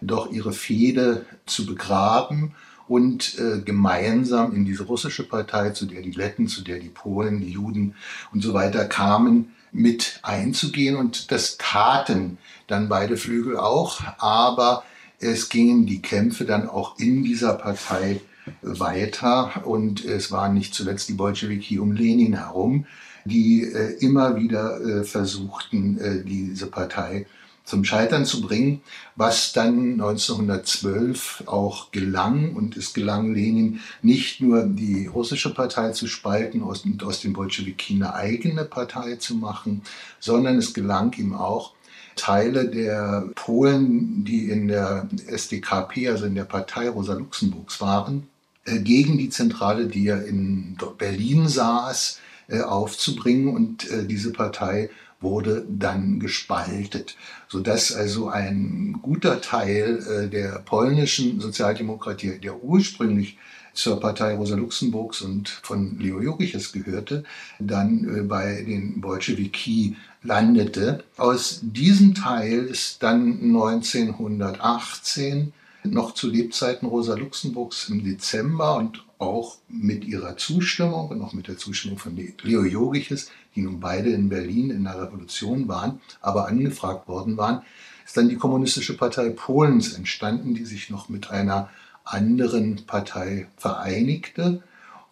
[0.00, 2.54] doch ihre Fehde zu begraben
[2.90, 7.40] und äh, gemeinsam in diese russische Partei, zu der die Letten, zu der die Polen,
[7.40, 7.94] die Juden
[8.32, 10.96] und so weiter kamen, mit einzugehen.
[10.96, 14.82] Und das taten dann beide Flügel auch, aber
[15.20, 18.20] es gingen die Kämpfe dann auch in dieser Partei
[18.60, 22.86] weiter und es waren nicht zuletzt die Bolschewiki um Lenin herum,
[23.24, 27.26] die äh, immer wieder äh, versuchten, äh, diese Partei
[27.70, 28.82] zum Scheitern zu bringen,
[29.16, 32.54] was dann 1912 auch gelang.
[32.54, 37.94] Und es gelang Lenin nicht nur die russische Partei zu spalten und aus den Bolschewiki
[37.94, 39.82] eine eigene Partei zu machen,
[40.18, 41.72] sondern es gelang ihm auch,
[42.16, 48.26] Teile der Polen, die in der SDKP, also in der Partei Rosa Luxemburgs waren,
[48.64, 52.18] äh, gegen die Zentrale, die ja in Berlin saß,
[52.48, 53.54] äh, aufzubringen.
[53.54, 54.90] Und äh, diese Partei
[55.20, 57.16] wurde dann gespaltet,
[57.48, 63.38] sodass also ein guter Teil der polnischen Sozialdemokratie, der ursprünglich
[63.72, 67.24] zur Partei Rosa Luxemburgs und von Leo Jogiches gehörte,
[67.58, 71.04] dann bei den Bolschewiki landete.
[71.16, 75.52] Aus diesem Teil ist dann 1918
[75.84, 81.46] noch zu Lebzeiten Rosa Luxemburgs im Dezember und auch mit ihrer Zustimmung und auch mit
[81.46, 86.48] der Zustimmung von Leo Jogiches, die nun beide in Berlin in der Revolution waren, aber
[86.48, 87.62] angefragt worden waren,
[88.04, 91.70] ist dann die Kommunistische Partei Polens entstanden, die sich noch mit einer
[92.04, 94.62] anderen Partei vereinigte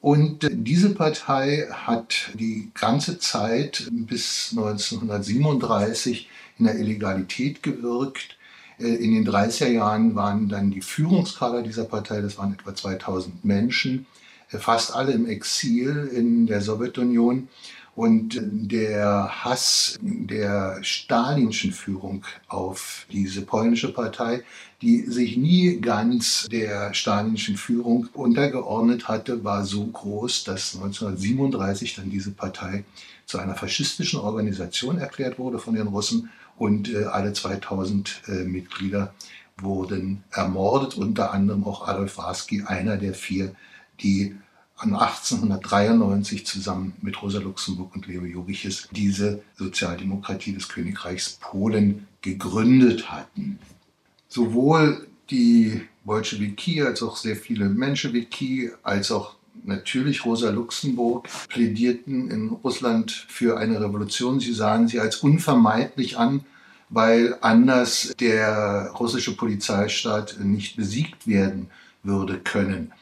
[0.01, 6.29] und diese Partei hat die ganze Zeit bis 1937
[6.59, 8.37] in der Illegalität gewirkt.
[8.79, 13.45] Äh, in den 30er Jahren waren dann die Führungskader dieser Partei, das waren etwa 2000
[13.45, 14.07] Menschen,
[14.53, 17.49] äh, fast alle im Exil in der Sowjetunion.
[17.99, 24.45] Und der Hass der stalinschen Führung auf diese polnische Partei,
[24.81, 32.09] die sich nie ganz der stalinschen Führung untergeordnet hatte, war so groß, dass 1937 dann
[32.09, 32.85] diese Partei
[33.27, 39.13] zu einer faschistischen Organisation erklärt wurde von den Russen und äh, alle 2000 äh, Mitglieder
[39.61, 43.57] wurden ermordet, unter anderem auch Adolf Warski, einer der vier,
[43.99, 44.37] die
[44.79, 53.59] 1893 zusammen mit Rosa Luxemburg und Leo Jogiches diese Sozialdemokratie des Königreichs Polen gegründet hatten.
[54.29, 62.49] Sowohl die Bolschewiki als auch sehr viele Menschewiki als auch natürlich Rosa Luxemburg plädierten in
[62.49, 64.41] Russland für eine Revolution.
[64.41, 66.45] Sie sahen sie als unvermeidlich an,
[66.89, 71.71] weil anders der russische Polizeistaat nicht besiegt werden
[72.03, 72.93] würde können.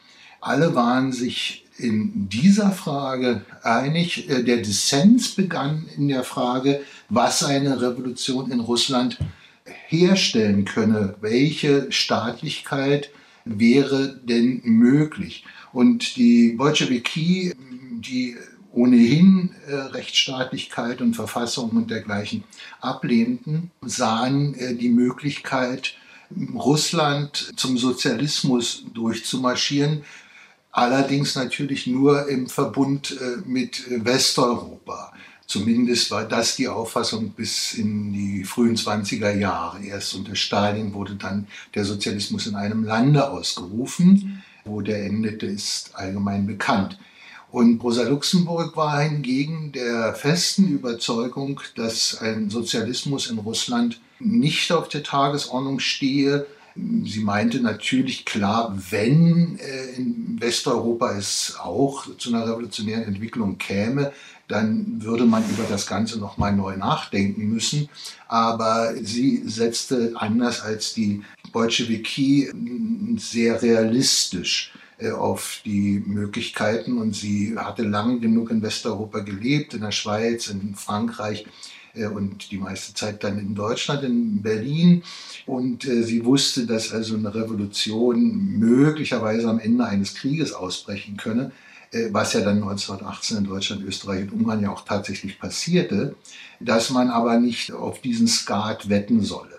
[0.41, 4.29] Alle waren sich in dieser Frage einig.
[4.29, 9.17] Äh, der Dissens begann in der Frage, was eine Revolution in Russland
[9.87, 11.15] herstellen könne.
[11.21, 13.09] Welche Staatlichkeit
[13.45, 15.45] wäre denn möglich?
[15.73, 17.53] Und die Bolschewiki,
[17.99, 18.35] die
[18.71, 22.43] ohnehin äh, Rechtsstaatlichkeit und Verfassung und dergleichen
[22.79, 25.95] ablehnten, sahen äh, die Möglichkeit,
[26.53, 30.03] Russland zum Sozialismus durchzumarschieren,
[30.77, 35.11] allerdings natürlich nur im Verbund äh, mit Westeuropa.
[35.47, 39.83] Zumindest war das die Auffassung bis in die frühen 20er Jahre.
[39.83, 44.43] Erst unter Stalin wurde dann der Sozialismus in einem Lande ausgerufen.
[44.65, 46.99] Wo der endete, ist allgemein bekannt.
[47.49, 54.89] Und Rosa Luxemburg war hingegen der festen Überzeugung, dass ein Sozialismus in Russland nicht auf
[54.89, 56.45] der Tagesordnung stehe.
[57.05, 64.11] Sie meinte natürlich klar, wenn äh, in Westeuropa es auch zu einer revolutionären Entwicklung käme,
[64.47, 67.89] dann würde man über das Ganze nochmal neu nachdenken müssen.
[68.27, 72.51] Aber sie setzte anders als die Bolschewiki
[73.17, 79.81] sehr realistisch äh, auf die Möglichkeiten und sie hatte lang genug in Westeuropa gelebt, in
[79.81, 85.03] der Schweiz, in Frankreich äh, und die meiste Zeit dann in Deutschland, in Berlin.
[85.45, 91.51] Und äh, sie wusste, dass also eine Revolution möglicherweise am Ende eines Krieges ausbrechen könne,
[92.11, 96.15] was ja dann 1918 in Deutschland, Österreich und Ungarn ja auch tatsächlich passierte,
[96.59, 99.57] dass man aber nicht auf diesen Skat wetten solle.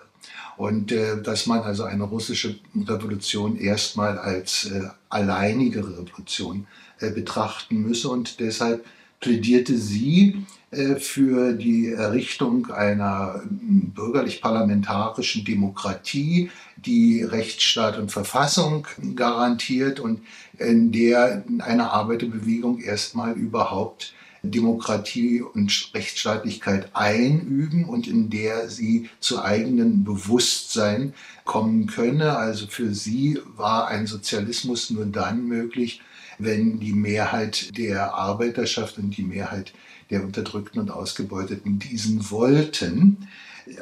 [0.57, 6.67] Und äh, dass man also eine russische Revolution erstmal als äh, alleinige Revolution
[6.99, 8.09] äh, betrachten müsse.
[8.09, 8.85] Und deshalb
[9.21, 20.21] plädierte sie äh, für die Errichtung einer bürgerlich-parlamentarischen Demokratie, die Rechtsstaat und Verfassung garantiert und
[20.57, 24.13] in der eine Arbeiterbewegung erstmal überhaupt
[24.43, 31.13] Demokratie und Rechtsstaatlichkeit einüben und in der sie zu eigenem Bewusstsein
[31.45, 32.37] kommen könne.
[32.37, 36.01] Also für sie war ein Sozialismus nur dann möglich,
[36.37, 39.73] wenn die Mehrheit der Arbeiterschaft und die Mehrheit
[40.09, 43.27] der Unterdrückten und Ausgebeuteten diesen wollten.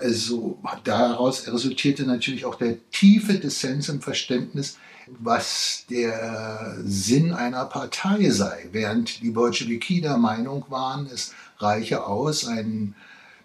[0.02, 4.78] Also daraus resultierte natürlich auch der tiefe Dissens im Verständnis
[5.20, 8.68] was der Sinn einer Partei sei.
[8.72, 12.96] Während die Bolschewiki der Meinung waren, es reiche aus, einen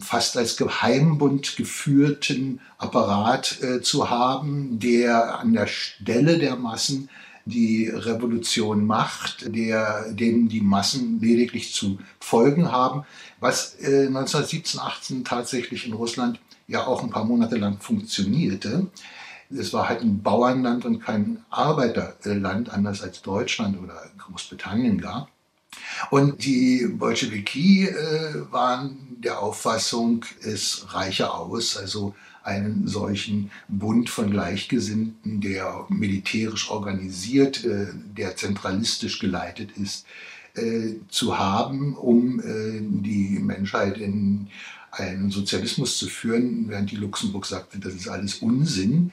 [0.00, 7.08] fast als Geheimbund geführten Apparat äh, zu haben, der an der Stelle der Massen
[7.44, 13.04] die Revolution macht, der, dem die Massen lediglich zu folgen haben,
[13.40, 18.88] was äh, 1917, 18 tatsächlich in Russland ja auch ein paar Monate lang funktionierte
[19.58, 25.28] es war halt ein Bauernland und kein Arbeiterland, anders als Deutschland oder Großbritannien gar.
[26.10, 32.14] Und die Bolschewiki äh, waren der Auffassung, es reiche aus, also
[32.44, 37.86] einen solchen Bund von Gleichgesinnten, der militärisch organisiert, äh,
[38.16, 40.06] der zentralistisch geleitet ist,
[40.54, 44.48] äh, zu haben, um äh, die Menschheit in
[44.90, 49.10] einen Sozialismus zu führen, während die Luxemburg sagte, das ist alles Unsinn.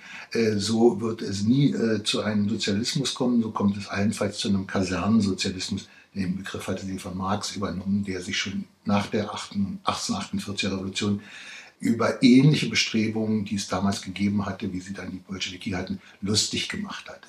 [0.58, 1.74] So wird es nie
[2.04, 5.88] zu einem Sozialismus kommen, so kommt es allenfalls zu einem Kasernensozialismus.
[6.14, 11.22] Den Begriff hatte sie von Marx übernommen, der sich schon nach der 1848er Revolution
[11.80, 16.70] über ähnliche Bestrebungen, die es damals gegeben hatte, wie sie dann die Bolschewiki hatten, lustig
[16.70, 17.28] gemacht hatte.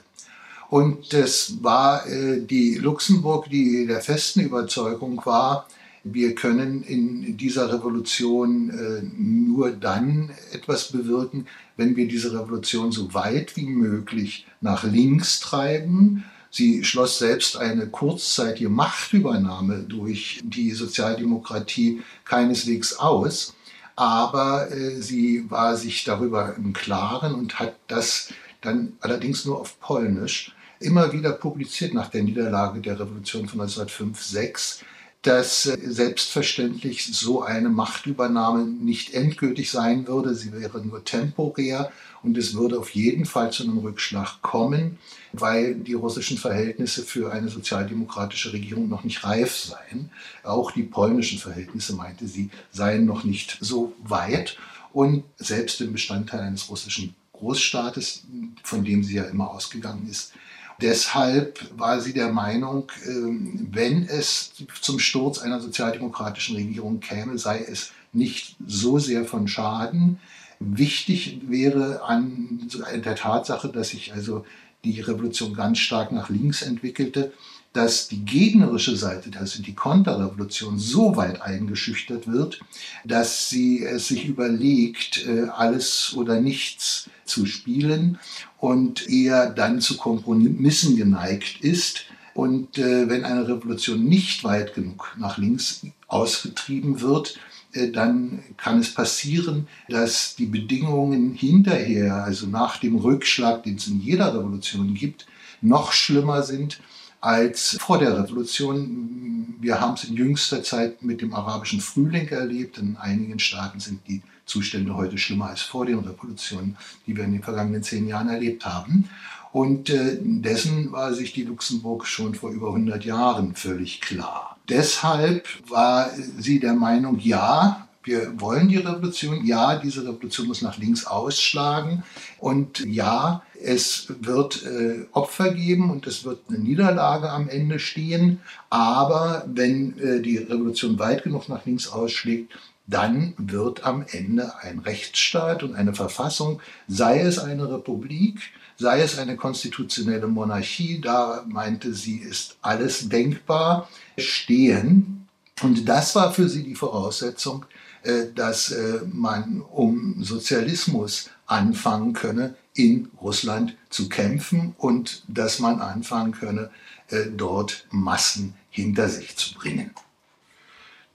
[0.68, 5.66] Und das war äh, die Luxemburg, die der festen Überzeugung war,
[6.02, 11.46] wir können in dieser Revolution äh, nur dann etwas bewirken,
[11.76, 16.24] wenn wir diese Revolution so weit wie möglich nach links treiben.
[16.50, 23.54] Sie schloss selbst eine kurzzeitige Machtübernahme durch die Sozialdemokratie keineswegs aus,
[24.00, 28.32] aber äh, sie war sich darüber im Klaren und hat das
[28.62, 34.80] dann allerdings nur auf Polnisch immer wieder publiziert nach der Niederlage der Revolution von 1905-6
[35.22, 40.34] dass äh, selbstverständlich so eine Machtübernahme nicht endgültig sein würde.
[40.34, 41.92] Sie wäre nur temporär
[42.22, 44.98] und es würde auf jeden Fall zu einem Rückschlag kommen,
[45.32, 50.10] weil die russischen Verhältnisse für eine sozialdemokratische Regierung noch nicht reif seien.
[50.42, 54.56] Auch die polnischen Verhältnisse, meinte sie, seien noch nicht so weit.
[54.92, 58.24] Und selbst im Bestandteil eines russischen Großstaates,
[58.62, 60.32] von dem sie ja immer ausgegangen ist,
[60.80, 67.58] Deshalb war sie der Meinung, ähm, wenn es zum Sturz einer sozialdemokratischen Regierung käme, sei
[67.58, 70.18] es nicht so sehr von Schaden.
[70.60, 72.68] Wichtig wäre an
[73.02, 74.44] der Tatsache, dass sich also
[74.84, 77.32] die Revolution ganz stark nach links entwickelte,
[77.72, 82.60] dass die gegnerische Seite, also die Konterrevolution, so weit eingeschüchtert wird,
[83.04, 88.18] dass sie es sich überlegt, äh, alles oder nichts zu spielen
[88.58, 92.06] und eher dann zu Kompromissen geneigt ist.
[92.34, 97.38] Und äh, wenn eine Revolution nicht weit genug nach links ausgetrieben wird,
[97.72, 104.00] dann kann es passieren, dass die Bedingungen hinterher, also nach dem Rückschlag, den es in
[104.00, 105.26] jeder Revolution gibt,
[105.60, 106.80] noch schlimmer sind
[107.20, 109.56] als vor der Revolution.
[109.60, 112.78] Wir haben es in jüngster Zeit mit dem arabischen Frühling erlebt.
[112.78, 117.32] In einigen Staaten sind die Zustände heute schlimmer als vor den Revolutionen, die wir in
[117.32, 119.08] den vergangenen zehn Jahren erlebt haben.
[119.52, 124.49] Und äh, dessen war sich die Luxemburg schon vor über 100 Jahren völlig klar.
[124.70, 130.78] Deshalb war sie der Meinung, ja, wir wollen die Revolution, ja, diese Revolution muss nach
[130.78, 132.02] links ausschlagen
[132.38, 138.40] und ja, es wird äh, Opfer geben und es wird eine Niederlage am Ende stehen,
[138.70, 142.52] aber wenn äh, die Revolution weit genug nach links ausschlägt,
[142.86, 148.40] dann wird am Ende ein Rechtsstaat und eine Verfassung, sei es eine Republik,
[148.78, 153.88] sei es eine konstitutionelle Monarchie, da meinte sie, ist alles denkbar,
[154.20, 155.28] stehen.
[155.62, 157.66] Und das war für sie die Voraussetzung,
[158.02, 165.80] äh, dass äh, man um Sozialismus anfangen könne, in Russland zu kämpfen und dass man
[165.80, 166.70] anfangen könne,
[167.08, 169.90] äh, dort Massen hinter sich zu bringen.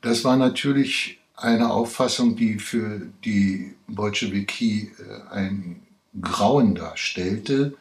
[0.02, 4.92] Das war natürlich eine Auffassung, die für die Bolschewiki
[5.32, 5.82] ein
[6.22, 7.76] Grauen darstellte,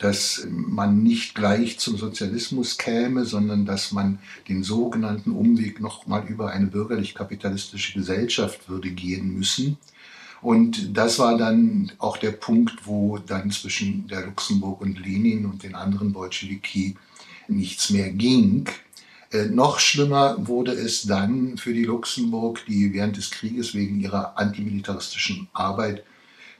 [0.00, 6.50] dass man nicht gleich zum Sozialismus käme, sondern dass man den sogenannten Umweg nochmal über
[6.50, 9.76] eine bürgerlich-kapitalistische Gesellschaft würde gehen müssen.
[10.40, 15.62] Und das war dann auch der Punkt, wo dann zwischen der Luxemburg und Lenin und
[15.62, 16.96] den anderen Bolschewiki
[17.48, 18.66] nichts mehr ging.
[19.32, 24.38] Äh, noch schlimmer wurde es dann für die Luxemburg, die während des Krieges wegen ihrer
[24.38, 26.04] antimilitaristischen Arbeit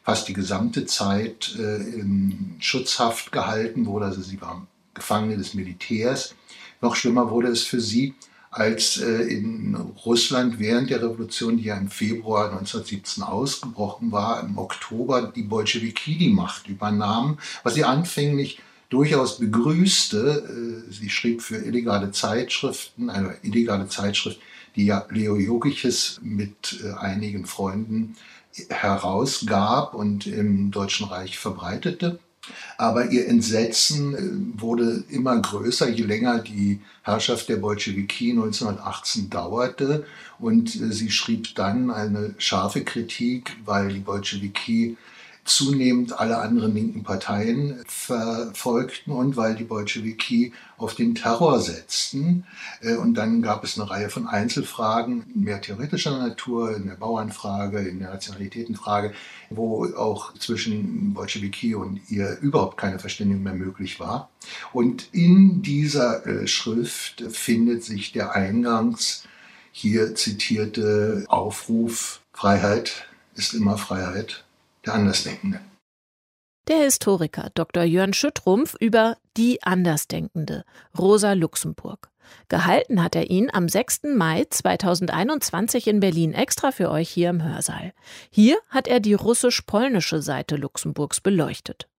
[0.03, 4.07] fast die gesamte Zeit äh, in Schutzhaft gehalten wurde.
[4.07, 6.35] Also sie war Gefangene des Militärs.
[6.81, 8.15] Noch schlimmer wurde es für sie,
[8.51, 14.59] als äh, in Russland während der Revolution, die ja im Februar 1917 ausgebrochen war, im
[14.59, 20.83] Oktober die Bolschewiki die Macht übernahmen, was sie anfänglich durchaus begrüßte.
[20.89, 24.41] Äh, sie schrieb für illegale Zeitschriften, eine illegale Zeitschrift,
[24.75, 28.17] die ja Leo Jogiches mit einigen Freunden
[28.69, 32.19] herausgab und im Deutschen Reich verbreitete.
[32.79, 40.07] Aber ihr Entsetzen äh, wurde immer größer, je länger die Herrschaft der Bolschewiki 1918 dauerte.
[40.39, 44.97] Und äh, sie schrieb dann eine scharfe Kritik, weil die Bolschewiki
[45.51, 52.45] zunehmend alle anderen linken Parteien verfolgten und weil die Bolschewiki auf den Terror setzten.
[52.81, 57.81] Äh, und dann gab es eine Reihe von Einzelfragen, mehr theoretischer Natur, in der Bauernfrage,
[57.81, 59.13] in der Nationalitätenfrage,
[59.51, 64.31] wo auch zwischen Bolschewiki und ihr überhaupt keine Verständigung mehr möglich war.
[64.73, 69.25] Und in dieser äh, Schrift findet sich der eingangs
[69.73, 74.45] hier zitierte Aufruf, Freiheit ist immer Freiheit
[74.85, 75.61] der Andersdenkenden.
[76.69, 77.83] Der Historiker Dr.
[77.83, 80.65] Jörn Schüttrumpf über Die Andersdenkende,
[80.97, 82.11] Rosa Luxemburg.
[82.49, 84.03] Gehalten hat er ihn am 6.
[84.15, 87.93] Mai 2021 in Berlin extra für euch hier im Hörsaal.
[88.31, 91.90] Hier hat er die russisch-polnische Seite Luxemburgs beleuchtet.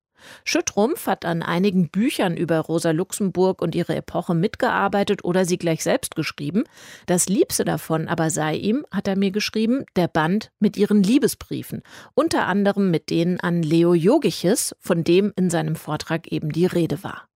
[0.43, 5.83] Schüttrumpf hat an einigen Büchern über Rosa Luxemburg und ihre Epoche mitgearbeitet oder sie gleich
[5.83, 6.63] selbst geschrieben.
[7.05, 11.81] Das Liebste davon aber sei ihm, hat er mir geschrieben, der Band mit ihren Liebesbriefen,
[12.13, 17.03] unter anderem mit denen an Leo Jogiches, von dem in seinem Vortrag eben die Rede
[17.03, 17.27] war.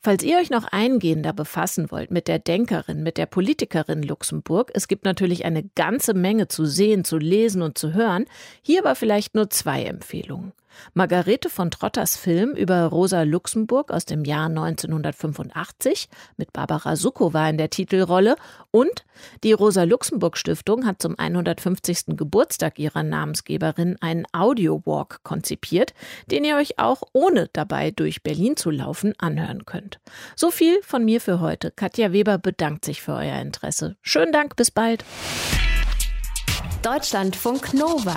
[0.00, 4.88] Falls ihr euch noch eingehender befassen wollt mit der Denkerin, mit der Politikerin Luxemburg, es
[4.88, 8.26] gibt natürlich eine ganze Menge zu sehen, zu lesen und zu hören,
[8.62, 10.52] hier aber vielleicht nur zwei Empfehlungen.
[10.94, 17.58] Margarete von Trotters Film über Rosa Luxemburg aus dem Jahr 1985 mit Barbara Sukowa in
[17.58, 18.36] der Titelrolle
[18.70, 19.04] und
[19.44, 22.16] die Rosa Luxemburg Stiftung hat zum 150.
[22.16, 25.94] Geburtstag ihrer Namensgeberin einen Audio-Walk konzipiert,
[26.30, 30.00] den ihr euch auch ohne dabei durch Berlin zu laufen anhören könnt.
[30.34, 31.70] So viel von mir für heute.
[31.70, 33.96] Katja Weber bedankt sich für euer Interesse.
[34.02, 35.04] Schönen Dank, bis bald.
[36.82, 38.16] Deutschlandfunk Nova.